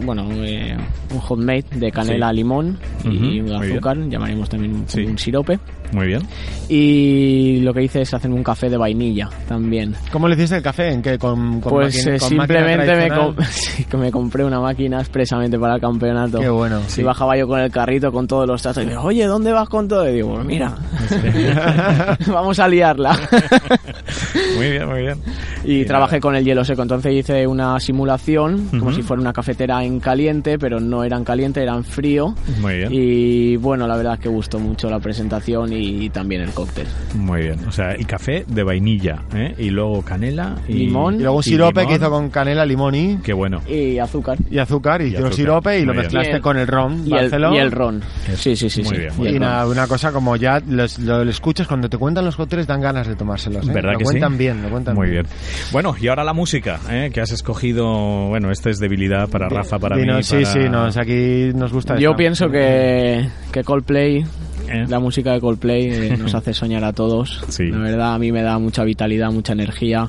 bueno, 0.04 0.26
eh, 0.44 0.76
un 1.12 1.20
homemade 1.28 1.64
de 1.74 1.90
canela, 1.92 2.30
Sí. 2.30 2.36
limón 2.36 2.78
y 3.04 3.08
Ujú, 3.08 3.16
muy 3.18 3.28
bien. 3.40 3.52
azúcar, 3.72 3.96
llamaremos 4.08 4.48
también 4.48 4.74
un, 4.74 4.88
Sí. 4.88 5.00
un 5.04 5.18
sirope. 5.18 5.58
Muy 5.92 6.06
bien. 6.06 6.22
Y 6.70 7.60
lo 7.60 7.74
que 7.74 7.82
hice 7.82 8.00
es 8.00 8.14
hacerme 8.14 8.36
un 8.36 8.42
café 8.42 8.70
de 8.70 8.78
vainilla 8.78 9.28
también. 9.46 9.94
¿Cómo 10.10 10.26
le 10.26 10.34
hiciste 10.36 10.56
el 10.56 10.62
café? 10.62 10.90
¿En 10.90 11.02
qué? 11.02 11.18
¿Con, 11.18 11.60
con 11.60 11.70
Pues 11.70 11.94
máquina- 11.94 12.16
eh, 12.16 12.18
con 12.18 12.28
simplemente 12.30 12.96
me, 12.96 13.08
com- 13.10 13.36
sí, 13.50 13.84
que 13.84 13.96
me 13.98 14.10
compré 14.10 14.42
una 14.44 14.58
máquina 14.58 15.00
expresamente 15.00 15.58
para 15.58 15.74
el 15.74 15.80
campeonato. 15.82 16.38
Qué 16.40 16.48
bueno. 16.48 16.80
Y 16.96 17.02
bajaba 17.02 17.36
yo 17.36 17.46
con 17.46 17.60
el 17.60 17.70
carrito 17.70 18.10
con 18.10 18.26
todos 18.26 18.46
los 18.48 18.62
tazos 18.62 18.82
y 18.82 18.86
me 18.86 18.92
digo, 18.92 19.02
oye, 19.02 19.26
¿dónde 19.26 19.52
vas 19.52 19.68
con 19.68 19.86
todo? 19.86 20.08
Y 20.08 20.14
digo, 20.14 20.32
pues 20.34 20.46
mira, 20.46 20.74
vamos 22.26 22.58
a 22.58 22.68
liarla. 22.68 23.18
Muy 24.56 24.70
bien, 24.70 24.88
muy 24.88 25.00
bien. 25.02 25.18
y 25.64 25.80
Y 25.80 25.84
trabajé 25.84 26.16
nada. 26.16 26.20
con 26.20 26.36
el 26.36 26.44
hielo 26.44 26.64
seco. 26.64 26.82
Entonces 26.82 27.12
hice 27.14 27.46
una 27.46 27.78
simulación, 27.80 28.68
como 28.70 28.86
Ujú. 28.86 28.94
si 28.94 29.02
fuera 29.02 29.20
una 29.20 29.32
cafetera 29.32 29.81
en 29.82 30.00
caliente, 30.00 30.58
pero 30.58 30.80
no 30.80 31.04
era 31.04 31.16
en 31.16 31.24
caliente, 31.24 31.62
era 31.62 31.74
en 31.74 31.84
frío. 31.84 32.34
Muy 32.60 32.76
bien. 32.78 32.88
Y 32.92 33.56
bueno, 33.56 33.86
la 33.86 33.96
verdad 33.96 34.14
es 34.14 34.20
que 34.20 34.28
gustó 34.28 34.58
mucho 34.58 34.88
la 34.90 34.98
presentación 35.00 35.72
y, 35.72 36.08
también 36.10 36.42
el 36.42 36.50
cóctel. 36.50 36.86
Muy 37.14 37.42
bien. 37.42 37.58
O 37.66 37.72
sea, 37.72 37.92
el 37.92 38.06
café 38.06 38.44
de 38.46 38.62
vainilla, 38.62 39.22
¿eh? 39.34 39.54
Y 39.58 39.70
luego 39.70 40.02
canela 40.02 40.56
y... 40.68 40.74
Limón. 40.74 41.16
Y 41.16 41.18
luego 41.22 41.36
un 41.36 41.40
y 41.40 41.44
sirope 41.44 41.80
limón. 41.80 41.88
que 41.88 41.94
hizo 42.02 42.10
con 42.10 42.30
canela, 42.30 42.64
limón 42.66 42.94
y, 42.94 43.16
Qué 43.22 43.32
bueno. 43.32 43.60
Y 43.68 43.98
azúcar. 43.98 44.38
y 44.50 44.58
azúcar. 44.58 45.00
Y, 45.00 45.04
Y 45.04 45.06
hicieron 45.08 45.28
azúcar. 45.28 45.36
sirope 45.36 45.78
y 45.78 45.84
lo 45.84 45.92
bien. 45.92 46.02
mezclaste 46.04 46.30
Y 46.32 46.34
el- 46.36 46.40
con 46.42 46.58
el 46.58 46.66
ron 46.66 46.92
Y 47.06 47.14
el, 47.14 47.30
y 47.54 47.56
el 47.58 47.70
ron. 47.72 48.02
Sí, 48.36 48.56
sí, 48.56 48.68
sí. 48.70 48.82
Muy 48.82 48.90
sí. 48.94 49.00
bien, 49.00 49.12
Y 49.14 49.18
muy 49.18 49.28
Y 49.28 49.32
ron. 49.32 49.40
nada, 49.40 49.66
una 49.66 49.86
cosa 49.86 50.12
como 50.12 50.36
ya 50.36 50.60
los- 50.68 50.98
lo, 50.98 51.24
lo 51.24 51.30
escuchas 51.30 51.66
cuando 51.66 51.88
te 51.88 51.98
cuentan 51.98 52.24
los 52.24 52.36
cócteles 52.36 52.66
dan 52.66 52.80
ganas 52.80 53.06
de 53.06 53.14
tomárselos. 53.16 53.68
¿eh? 53.68 53.72
¿Verdad 53.72 53.92
lo 53.92 53.98
que 53.98 54.04
cuentan 54.04 54.32
sí? 54.32 54.38
bien, 54.38 54.62
lo 54.62 54.68
cuentan 54.70 54.94
Muy 54.94 55.08
bien. 55.10 55.26
Bueno, 55.72 55.94
y 56.00 56.08
ahora 56.08 56.24
la 56.24 56.32
música, 56.32 56.80
¿eh? 56.90 57.10
que 57.12 57.20
has 57.20 57.32
escogido. 57.32 58.28
Bueno, 58.28 58.50
esta 58.50 58.70
es 58.70 58.78
debilidad 58.78 59.28
para 59.28 59.48
Rafa, 59.48 59.71
para 59.78 59.96
Dino, 59.96 60.16
mí. 60.16 60.22
sí, 60.22 60.36
para- 60.42 60.46
sí, 60.52 60.58
nos, 60.70 60.96
aquí 60.96 61.50
nos 61.54 61.72
gusta 61.72 61.98
Yo 61.98 62.10
esta. 62.10 62.16
pienso 62.16 62.50
que, 62.50 63.28
que 63.52 63.62
Coldplay, 63.64 64.24
¿Eh? 64.68 64.84
la 64.88 64.98
música 64.98 65.32
de 65.32 65.40
Coldplay 65.40 65.86
eh, 65.90 66.16
nos 66.18 66.34
hace 66.34 66.52
soñar 66.54 66.84
a 66.84 66.92
todos. 66.92 67.44
Sí. 67.48 67.64
La 67.70 67.78
verdad, 67.78 68.14
a 68.14 68.18
mí 68.18 68.30
me 68.32 68.42
da 68.42 68.58
mucha 68.58 68.84
vitalidad, 68.84 69.30
mucha 69.30 69.52
energía. 69.52 70.06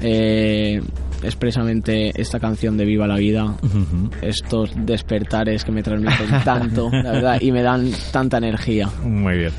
Eh, 0.00 0.80
expresamente 1.26 2.12
esta 2.20 2.40
canción 2.40 2.76
de 2.76 2.84
Viva 2.86 3.06
la 3.06 3.16
Vida, 3.16 3.54
estos 4.22 4.72
despertares 4.76 5.64
que 5.64 5.72
me 5.72 5.82
transmiten 5.82 6.42
tanto, 6.44 6.88
la 6.92 7.12
verdad, 7.12 7.38
y 7.40 7.52
me 7.52 7.62
dan 7.62 7.90
tanta 8.12 8.38
energía. 8.38 8.88
Muy 9.04 9.36
bien. 9.38 9.52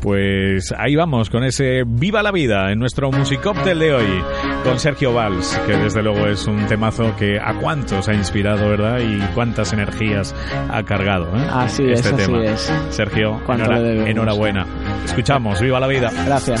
Pues 0.00 0.72
ahí 0.76 0.96
vamos 0.96 1.30
con 1.30 1.44
ese 1.44 1.84
Viva 1.86 2.22
la 2.22 2.32
Vida 2.32 2.70
en 2.72 2.78
nuestro 2.78 3.10
Musicóctel 3.10 3.78
de 3.78 3.92
hoy 3.94 4.22
con 4.64 4.78
Sergio 4.78 5.12
Valls, 5.14 5.58
que 5.66 5.76
desde 5.76 6.02
luego 6.02 6.26
es 6.26 6.46
un 6.46 6.66
temazo 6.66 7.14
que 7.16 7.38
a 7.38 7.54
cuántos 7.60 8.08
ha 8.08 8.14
inspirado, 8.14 8.68
¿verdad? 8.68 8.98
Y 9.00 9.18
cuántas 9.34 9.72
energías 9.72 10.34
ha 10.70 10.82
cargado, 10.82 11.26
¿eh? 11.36 11.46
Así 11.50 11.84
este 11.84 12.08
es, 12.08 12.14
así 12.14 12.16
tema. 12.26 12.44
es. 12.44 12.72
Sergio, 12.90 13.40
enhora- 13.48 14.08
enhorabuena. 14.08 14.66
Escuchamos 15.04 15.60
Viva 15.60 15.80
la 15.80 15.86
Vida. 15.86 16.10
Gracias. 16.26 16.60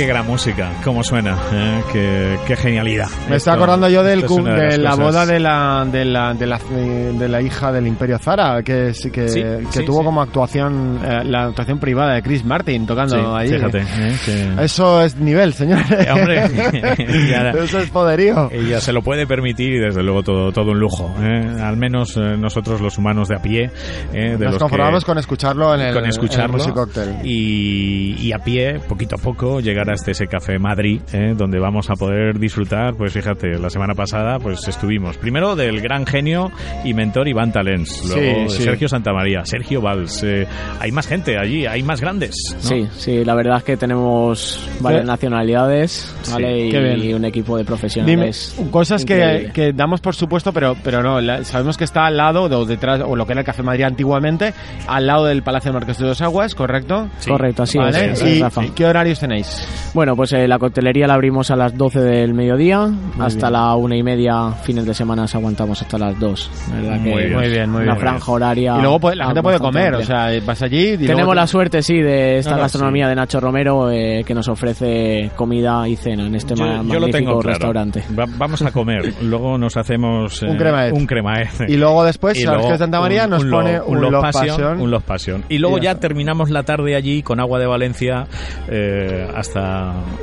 Qué 0.00 0.06
gran 0.06 0.26
música, 0.26 0.70
cómo 0.82 1.04
suena, 1.04 1.36
¿eh? 1.52 1.82
qué, 1.92 2.38
qué 2.46 2.56
genialidad. 2.56 3.08
Me 3.28 3.36
está 3.36 3.50
Esto- 3.50 3.52
acordando 3.52 3.86
yo 3.90 4.02
del 4.02 4.20
esto 4.20 4.32
es 4.32 4.40
cu- 4.40 4.46
una 4.46 4.54
de, 4.54 4.78
las 4.78 4.98
la 4.98 5.04
boda 5.04 5.26
de 5.26 5.38
la, 5.38 5.84
de 5.92 6.04
la, 6.06 6.32
de 6.32 6.46
la, 6.46 6.58
de 6.58 7.28
la 7.28 7.42
hija 7.42 7.70
del 7.70 7.86
Imperio 7.86 8.18
Zara, 8.18 8.62
que, 8.62 8.92
que, 8.94 8.94
Sí, 8.94 9.10
que 9.10 9.28
sí, 9.70 9.84
tuvo 9.84 9.98
sí. 9.98 10.04
como 10.06 10.22
actuación, 10.22 11.00
eh, 11.04 11.20
la 11.24 11.48
actuación 11.48 11.78
privada 11.78 12.14
de 12.14 12.22
Chris 12.22 12.42
Martin 12.46 12.86
tocando 12.86 13.14
Sí, 13.14 13.22
ahí. 13.36 13.48
fíjate. 13.50 13.78
¿eh? 13.80 14.16
que- 14.24 14.64
Eso 14.64 15.02
es 15.02 15.16
nivel, 15.16 15.52
señor. 15.52 15.80
Eh, 15.90 16.10
hombre, 16.10 16.48
ya- 17.30 17.50
Eso 17.50 17.78
es 17.80 17.90
poderío. 17.90 18.48
Ella 18.50 18.80
se 18.80 18.94
lo 18.94 19.02
puede 19.02 19.26
permitir 19.26 19.74
y 19.74 19.78
desde 19.80 20.02
luego 20.02 20.22
todo, 20.22 20.50
todo 20.50 20.70
un 20.70 20.80
lujo. 20.80 21.14
¿eh? 21.20 21.60
Al 21.62 21.76
menos 21.76 22.16
eh, 22.16 22.38
nosotros 22.38 22.80
los 22.80 22.96
humanos 22.96 23.28
de 23.28 23.36
a 23.36 23.42
pie. 23.42 23.70
¿eh? 24.14 24.30
de 24.30 24.38
Nos 24.38 24.52
los 24.54 24.58
conformamos 24.62 25.04
que- 25.04 25.08
con 25.10 25.18
escucharlo 25.18 25.74
en 25.74 25.82
el, 25.82 25.92
con 25.94 26.06
escucharlo 26.06 26.56
en 26.64 27.10
el 27.20 27.26
y, 27.26 28.16
y 28.18 28.32
a 28.32 28.38
pie, 28.38 28.80
poquito 28.88 29.16
a 29.16 29.18
poco, 29.18 29.60
llegar 29.60 29.89
hasta 29.92 30.10
ese 30.10 30.26
café 30.26 30.58
Madrid, 30.58 31.00
¿eh? 31.12 31.34
donde 31.36 31.58
vamos 31.58 31.90
a 31.90 31.94
poder 31.94 32.38
disfrutar, 32.38 32.94
pues 32.94 33.12
fíjate, 33.12 33.58
la 33.58 33.70
semana 33.70 33.94
pasada 33.94 34.38
pues 34.38 34.66
estuvimos 34.68 35.16
primero 35.16 35.56
del 35.56 35.80
gran 35.80 36.06
genio 36.06 36.50
y 36.84 36.94
mentor 36.94 37.28
Iván 37.28 37.52
Talens, 37.52 38.02
luego 38.06 38.20
Sí, 38.20 38.42
de 38.42 38.48
sí. 38.50 38.62
Sergio 38.62 38.88
Santamaría, 38.88 39.44
Sergio 39.44 39.80
Valls, 39.80 40.22
eh, 40.22 40.46
hay 40.80 40.92
más 40.92 41.06
gente 41.06 41.36
allí, 41.38 41.66
hay 41.66 41.82
más 41.82 42.00
grandes. 42.00 42.34
¿no? 42.54 42.60
Sí, 42.68 42.88
sí, 42.96 43.24
la 43.24 43.34
verdad 43.34 43.58
es 43.58 43.64
que 43.64 43.76
tenemos 43.76 44.68
varias 44.80 45.02
Sí. 45.02 45.06
nacionalidades, 45.08 46.14
¿vale? 46.32 46.66
y, 46.66 46.70
bien. 46.70 47.14
un 47.16 47.24
equipo 47.24 47.56
de 47.56 47.62
Dime, 47.62 47.66
profesionales. 47.66 48.56
cosas 48.70 49.04
que, 49.04 49.50
que 49.54 49.72
damos 49.72 50.00
por 50.00 50.14
supuesto, 50.14 50.52
pero, 50.52 50.76
pero 50.82 51.02
no, 51.02 51.20
la- 51.20 51.44
sabemos 51.44 51.76
que 51.76 51.84
está 51.84 52.06
al 52.06 52.16
lado 52.16 52.42
o 52.44 52.64
detrás, 52.64 53.00
o 53.04 53.16
lo 53.16 53.26
que 53.26 53.32
era 53.32 53.40
el 53.40 53.46
Café 53.46 53.62
Madrid 53.62 53.84
antiguamente, 53.84 54.52
al 54.86 55.06
lado 55.06 55.26
del 55.26 55.42
Palacio 55.42 55.72
de 55.72 55.78
Marqués 55.78 55.98
de 55.98 56.06
dos 56.06 56.20
Aguas, 56.22 56.54
¿correcto? 56.54 57.08
Sí. 57.18 57.30
Correcto, 57.30 57.62
así 57.62 57.78
Vale, 57.78 58.12
es, 58.12 58.22
¿Y 58.22 58.70
qué 58.70 58.84
horarios 58.86 59.20
tenéis? 59.20 59.66
Bueno, 59.92 60.14
pues 60.14 60.32
eh, 60.32 60.46
la 60.46 60.58
coctelería 60.58 61.06
la 61.06 61.14
abrimos 61.14 61.50
a 61.50 61.56
las 61.56 61.76
12 61.76 62.00
del 62.00 62.32
mediodía, 62.34 62.88
hasta 63.18 63.50
la 63.50 63.74
una 63.74 63.96
y 63.96 64.02
media, 64.02 64.52
fines 64.62 64.86
de 64.86 64.94
semana 64.94 65.26
aguantamos 65.32 65.82
hasta 65.82 65.98
las 65.98 66.18
2. 66.18 66.50
La 66.70 66.76
verdad 66.76 66.96
Muy 67.00 67.10
que 67.12 67.16
bien. 67.18 67.32
Muy 67.36 67.48
bien, 67.48 67.70
muy 67.70 67.82
una 67.82 67.92
bien. 67.94 68.00
franja 68.00 68.32
horaria. 68.32 68.76
Y 68.78 68.82
luego 68.82 69.00
puede- 69.00 69.16
la 69.16 69.26
gente 69.26 69.42
puede 69.42 69.58
comer, 69.58 69.94
o 69.94 70.02
sea, 70.04 70.28
vas 70.46 70.62
allí 70.62 70.90
y 70.90 70.96
Tenemos 70.98 71.16
luego 71.18 71.34
la 71.34 71.42
te- 71.42 71.48
suerte, 71.48 71.82
sí, 71.82 71.98
de 72.00 72.38
esta 72.38 72.50
No, 72.52 72.56
no, 72.58 72.62
gastronomía 72.62 73.06
sí. 73.06 73.08
de 73.10 73.14
Nacho 73.16 73.40
Romero 73.40 73.90
eh, 73.90 74.22
que 74.24 74.34
nos 74.34 74.48
ofrece 74.48 75.30
comida 75.36 75.86
y 75.88 75.96
cena 75.96 76.26
en 76.26 76.34
este 76.34 76.54
Yo, 76.54 76.64
yo 76.64 76.72
magnífico 76.72 77.00
lo 77.00 77.08
tengo 77.08 77.38
claro. 77.40 77.48
restaurante. 77.58 78.04
Va- 78.18 78.26
vamos 78.38 78.62
a 78.62 78.70
comer, 78.70 79.12
luego 79.22 79.58
nos 79.58 79.76
hacemos 79.76 80.42
eh, 80.42 80.46
Un 80.48 80.56
cremaet. 80.56 80.92
un 80.92 81.06
cremaet. 81.06 81.68
Y 81.68 81.76
luego 81.76 82.04
después, 82.04 82.38
Y 82.38 82.44
luego 82.44 82.66
que 82.66 82.72
de 82.72 82.78
Santa 82.78 83.00
María, 83.00 83.24
un- 83.24 83.30
nos 83.30 83.44
un 83.44 83.50
pone 83.50 83.76
lo- 83.78 83.86
un, 83.86 84.00
Love 84.00 84.22
Passion, 84.22 84.46
Passion. 84.48 84.80
un 84.80 84.90
Love 84.90 85.04
Passion. 85.04 85.44
Y 85.48 85.58
luego 85.58 85.78
Y 85.78 85.82
ya 85.82 85.94
ya 85.94 85.98
terminamos 86.00 86.50
la 86.50 86.62
tarde 86.62 86.94
allí 86.94 87.22
con 87.22 87.40
agua 87.40 87.58
de 87.58 87.66
Valencia 87.66 88.26
eh, 88.68 89.26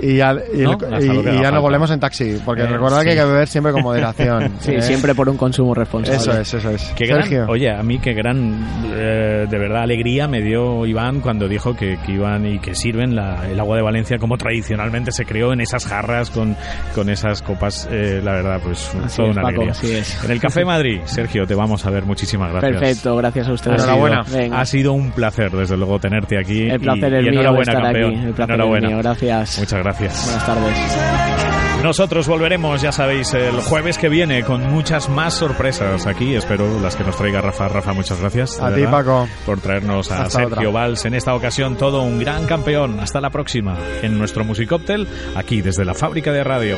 Y 0.01 0.17
ya, 0.17 0.35
y, 0.53 0.57
¿No? 0.61 0.77
el- 0.91 1.03
y- 1.05 1.29
y 1.37 1.41
ya 1.41 1.51
nos 1.51 1.61
volvemos 1.61 1.89
en 1.91 1.99
taxi, 1.99 2.39
porque 2.45 2.63
Eh, 2.63 2.67
recordad 2.67 3.01
que 3.03 3.09
hay 3.11 3.15
que 3.15 3.25
beber 3.25 3.47
siempre 3.47 3.71
con 3.71 3.81
moderación. 3.83 4.53
Sí, 4.59 4.73
¿eh? 4.75 4.81
siempre 4.81 5.13
por 5.15 5.29
un 5.29 5.37
consumo 5.37 5.73
responsable. 5.73 6.17
Eso 6.17 6.31
es, 6.39 6.53
eso 6.53 6.69
es. 6.71 6.93
Qué 6.95 7.05
gran, 7.05 7.21
Sergio. 7.23 7.45
oye, 7.49 7.71
a 7.71 7.81
mí 7.83 7.99
qué 7.99 8.13
gran, 8.13 8.65
eh, 8.93 9.45
de 9.49 9.57
verdad, 9.57 9.83
alegría 9.83 10.27
me 10.27 10.41
dio 10.41 10.85
Iván 10.85 11.21
cuando 11.21 11.47
dijo 11.47 11.75
que, 11.75 11.97
que 12.05 12.11
iban 12.13 12.45
y 12.45 12.59
que 12.59 12.75
sirven 12.75 13.15
la- 13.15 13.47
el 13.49 13.59
agua 13.59 13.75
de 13.77 13.83
Valencia 13.83 14.17
como 14.19 14.37
tradicionalmente 14.37 15.11
se 15.11 15.25
creó 15.25 15.53
en 15.53 15.61
esas 15.61 15.85
jarras 15.85 16.29
con, 16.29 16.55
con 16.95 17.09
esas 17.09 17.41
copas. 17.41 17.87
eh, 17.91 18.21
la 18.23 18.33
verdad, 18.33 18.59
pues 18.63 18.91
Así 19.03 19.17
toda 19.17 19.29
es, 19.29 19.35
una 19.35 19.41
Paco, 19.43 19.47
alegría. 19.61 19.71
así 19.71 19.91
es. 19.93 20.23
En 20.23 20.31
el 20.31 20.39
Café 20.39 20.65
Madrid, 20.65 20.99
Sergio, 21.05 21.45
te 21.45 21.55
vamos 21.55 21.85
a 21.85 21.89
ver. 21.89 22.05
Muchísimas 22.05 22.51
gracias. 22.51 22.71
Perfecto, 22.79 23.15
gracias 23.17 23.47
a 23.47 23.53
ustedes. 23.53 23.83
Enhorabuena. 23.83 24.23
Ha 24.53 24.65
sido 24.65 24.93
un 24.93 25.11
placer, 25.11 25.51
desde 25.51 25.77
luego, 25.77 25.99
tenerte 25.99 26.37
aquí. 26.39 26.69
El 26.69 26.79
placer 26.79 27.11
y, 27.13 27.15
es 27.17 27.21
y 27.21 27.29
mío 27.29 27.31
enhorabuena, 27.41 27.71
estar 27.71 27.83
campeón. 27.83 28.15
aquí. 28.15 28.25
El 28.27 28.33
placer 28.33 28.55
enhorabuena. 28.55 28.87
es 28.87 28.93
mío, 28.93 29.03
gracias. 29.03 29.26
Muchas 29.59 29.83
gracias. 29.83 30.25
Buenas 30.25 30.45
tardes. 30.45 31.83
Nosotros 31.83 32.27
volveremos, 32.27 32.81
ya 32.81 32.91
sabéis, 32.91 33.33
el 33.33 33.61
jueves 33.61 33.97
que 33.97 34.09
viene 34.09 34.43
con 34.43 34.63
muchas 34.71 35.09
más 35.09 35.35
sorpresas 35.35 36.07
aquí. 36.07 36.35
Espero 36.35 36.79
las 36.81 36.95
que 36.95 37.03
nos 37.03 37.15
traiga 37.15 37.39
Rafa. 37.39 37.67
Rafa, 37.67 37.93
muchas 37.93 38.19
gracias. 38.19 38.59
A 38.59 38.69
ti, 38.73 38.81
verdad, 38.81 38.91
Paco. 38.91 39.29
Por 39.45 39.59
traernos 39.61 40.11
a 40.11 40.23
Hasta 40.23 40.39
Sergio 40.41 40.69
otra. 40.69 40.81
Valls. 40.81 41.05
En 41.05 41.13
esta 41.13 41.35
ocasión, 41.35 41.77
todo 41.77 42.01
un 42.01 42.19
gran 42.19 42.45
campeón. 42.45 42.99
Hasta 42.99 43.21
la 43.21 43.29
próxima 43.29 43.77
en 44.01 44.17
nuestro 44.17 44.43
Musicóptel, 44.43 45.07
aquí 45.35 45.61
desde 45.61 45.85
la 45.85 45.93
fábrica 45.93 46.31
de 46.31 46.43
radio. 46.43 46.77